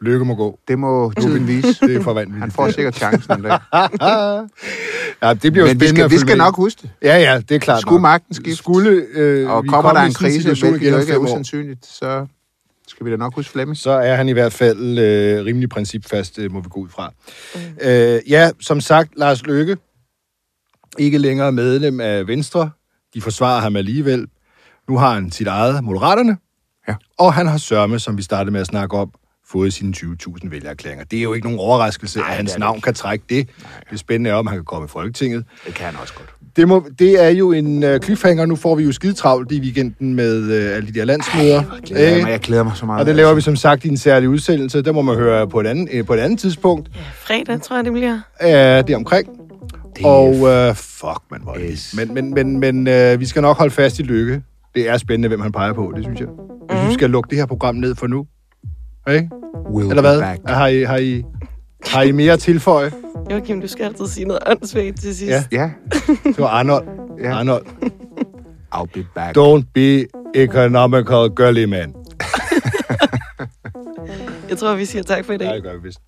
Lykke 0.01 0.25
må 0.25 0.35
gå. 0.35 0.59
Det 0.69 0.79
må 0.79 1.13
tiden 1.13 1.47
vise. 1.47 1.69
Det 1.87 1.97
er 1.97 2.03
for 2.03 2.13
vanvittigt. 2.13 2.41
Han 2.41 2.51
får 2.51 2.71
sikkert 2.71 2.95
chancen 2.95 3.33
en 3.33 3.43
dag. 3.43 3.59
ja, 5.23 5.35
det 5.35 5.53
bliver 5.53 5.67
Men 5.67 5.81
vi 5.81 5.87
spændende 5.87 5.89
skal, 5.89 6.05
at 6.05 6.11
vi 6.11 6.19
skal 6.19 6.39
nok 6.39 6.57
huske 6.57 6.83
det. 6.83 6.91
Ja, 7.03 7.19
ja, 7.19 7.41
det 7.49 7.55
er 7.55 7.59
klart 7.59 7.81
Skulle 7.81 7.95
nok. 7.95 8.03
magten 8.03 8.35
skifte, 8.35 8.57
Skulle, 8.57 8.91
øh, 9.15 9.51
og 9.51 9.63
vi 9.63 9.69
kommer 9.69 9.93
der 9.93 10.01
en 10.01 10.13
krise, 10.15 10.49
hvilket 10.49 10.91
jo 10.91 10.99
ikke 10.99 11.13
er 11.13 11.19
usandsynligt, 11.19 11.87
så 11.87 12.27
skal 12.89 13.07
vi 13.07 13.11
da 13.11 13.17
nok 13.17 13.35
huske 13.35 13.53
Flemming. 13.53 13.77
så 13.77 13.91
er 13.91 14.15
han 14.15 14.29
i 14.29 14.33
hvert 14.33 14.53
fald 14.53 14.99
øh, 14.99 15.45
rimelig 15.45 15.69
principfast, 15.69 16.39
øh, 16.39 16.53
må 16.53 16.61
vi 16.61 16.69
gå 16.71 16.81
ud 16.81 16.89
fra. 16.89 17.13
Mm. 17.55 17.61
Øh, 17.83 18.21
ja, 18.29 18.51
som 18.61 18.81
sagt, 18.81 19.13
Lars 19.17 19.47
Løkke, 19.47 19.77
ikke 20.99 21.19
længere 21.19 21.53
medlem 21.53 22.01
af 22.01 22.27
Venstre. 22.27 22.71
De 23.15 23.21
forsvarer 23.21 23.61
ham 23.61 23.77
alligevel. 23.77 24.27
Nu 24.89 24.99
har 24.99 25.15
han 25.15 25.31
sit 25.31 25.47
eget 25.47 25.85
Moderaterne. 25.85 26.37
Ja. 26.89 26.95
Og 27.19 27.35
han 27.35 27.47
har 27.47 27.59
sørme, 27.59 27.99
som 27.99 28.17
vi 28.17 28.23
startede 28.23 28.53
med 28.53 28.61
at 28.61 28.67
snakke 28.67 28.97
om, 28.97 29.13
fået 29.53 29.73
sine 29.73 29.95
20.000 29.97 30.51
vælgererklæringer. 30.51 31.05
Det 31.05 31.19
er 31.19 31.23
jo 31.23 31.33
ikke 31.33 31.47
nogen 31.47 31.61
overraskelse, 31.61 32.19
Nej, 32.19 32.29
at 32.31 32.37
hans 32.37 32.51
det 32.51 32.55
det 32.55 32.61
navn 32.61 32.77
ikke. 32.77 32.85
kan 32.85 32.95
trække 32.95 33.25
det. 33.29 33.49
Det 33.91 33.99
spændende 33.99 34.31
er, 34.31 34.35
om 34.35 34.47
han 34.47 34.57
kan 34.57 34.65
komme 34.65 34.85
i 34.85 34.89
Folketinget. 34.89 35.45
Det 35.67 35.75
kan 35.75 35.87
han 35.87 35.95
også 36.03 36.15
godt. 36.15 36.29
Det, 36.57 36.69
må, 36.69 36.89
det 36.99 37.25
er 37.25 37.29
jo 37.29 37.53
en 37.53 37.85
uh, 37.85 37.97
cliffhanger. 38.05 38.47
Nu 38.47 38.57
får 38.57 38.75
vi 38.75 38.83
jo 38.85 38.93
skide 38.93 39.13
travlt 39.13 39.53
i 39.53 39.61
weekenden 39.61 40.15
med 40.15 40.43
uh, 40.43 40.77
alle 40.77 40.89
de 40.89 40.99
der 40.99 41.05
landsmøder. 41.05 41.63
Ja, 41.91 42.11
Ikke? 42.11 42.23
men 42.23 42.33
jeg 42.33 42.41
glæder 42.41 42.63
mig 42.65 42.73
så 42.77 42.87
meget. 42.87 43.01
Og 43.01 43.07
det 43.07 43.17
laver 43.17 43.35
vi 43.35 43.41
som 43.41 43.57
sagt 43.57 43.85
i 43.85 43.89
en 43.89 43.97
særlig 43.97 44.29
udsendelse. 44.29 44.83
Der 44.83 44.93
må 44.93 45.03
man 45.03 45.15
høre 45.17 45.49
på 45.49 45.61
et 45.61 45.67
andet, 45.67 45.89
øh, 45.93 46.07
på 46.07 46.15
et 46.15 46.19
andet 46.19 46.39
tidspunkt. 46.39 46.89
Fredag, 47.15 47.63
tror 47.63 47.77
jeg, 47.77 47.85
det 47.85 47.93
bliver. 47.93 48.21
Ja, 48.43 48.83
det 48.83 48.91
er 48.91 48.97
omkring. 48.97 49.29
Og 50.05 50.29
uh, 50.31 50.77
fuck, 50.77 51.21
man, 51.31 51.41
hvor 51.43 51.53
er 51.53 51.59
det 51.59 51.69
Yes. 51.71 51.95
Men, 51.97 52.15
men, 52.15 52.35
men, 52.35 52.61
men 52.85 53.13
uh, 53.13 53.21
vi 53.21 53.27
skal 53.27 53.43
nok 53.43 53.57
holde 53.59 53.71
fast 53.75 53.99
i 53.99 54.03
lykke. 54.03 54.43
Det 54.75 54.89
er 54.89 54.97
spændende, 54.99 55.29
hvem 55.29 55.41
han 55.41 55.53
peger 55.53 55.73
på, 55.73 55.93
det 55.97 56.05
synes 56.05 56.21
jeg. 56.21 56.29
Jeg 56.69 56.79
synes, 56.79 56.89
vi 56.89 56.95
skal 56.95 57.11
lukke 57.11 57.31
det 57.31 57.39
her 57.39 57.47
program 57.47 57.75
ned 57.75 57.95
for 57.95 58.07
nu. 58.07 58.27
Ikke? 59.09 59.31
We'll 59.55 59.91
Eller 59.91 60.01
hvad? 60.01 60.21
back. 60.21 60.41
Har 60.47 60.67
I, 60.67 60.83
har, 60.83 60.97
I, 60.97 61.25
har 61.87 62.03
I 62.03 62.13
mere 62.13 62.33
at 62.33 62.39
tilføje? 62.39 62.93
Joachim, 63.31 63.61
du 63.61 63.67
skal 63.69 63.85
altid 63.85 64.07
sige 64.07 64.25
noget 64.27 64.43
åndssvagt 64.47 65.01
til 65.01 65.17
sidst. 65.17 65.31
Ja. 65.31 65.45
Ja, 65.53 65.71
Det 66.25 66.39
var 66.39 66.47
Arnold. 66.49 66.87
Ja. 67.23 67.35
Arnold. 67.39 67.67
I'll 68.75 68.87
be 68.95 69.07
back. 69.15 69.39
Don't 69.39 69.65
be 69.75 70.07
economical 70.35 71.31
girly 71.37 71.65
man. 71.65 71.95
Jeg 74.49 74.59
tror, 74.59 74.75
vi 74.75 74.85
siger 74.85 75.03
tak 75.03 75.25
for 75.25 75.33
i 75.33 75.37
dag. 75.37 75.47
Ja, 75.49 75.55
det 75.55 75.63
gør 75.63 75.73
vi 75.73 75.83
vist. 75.83 75.99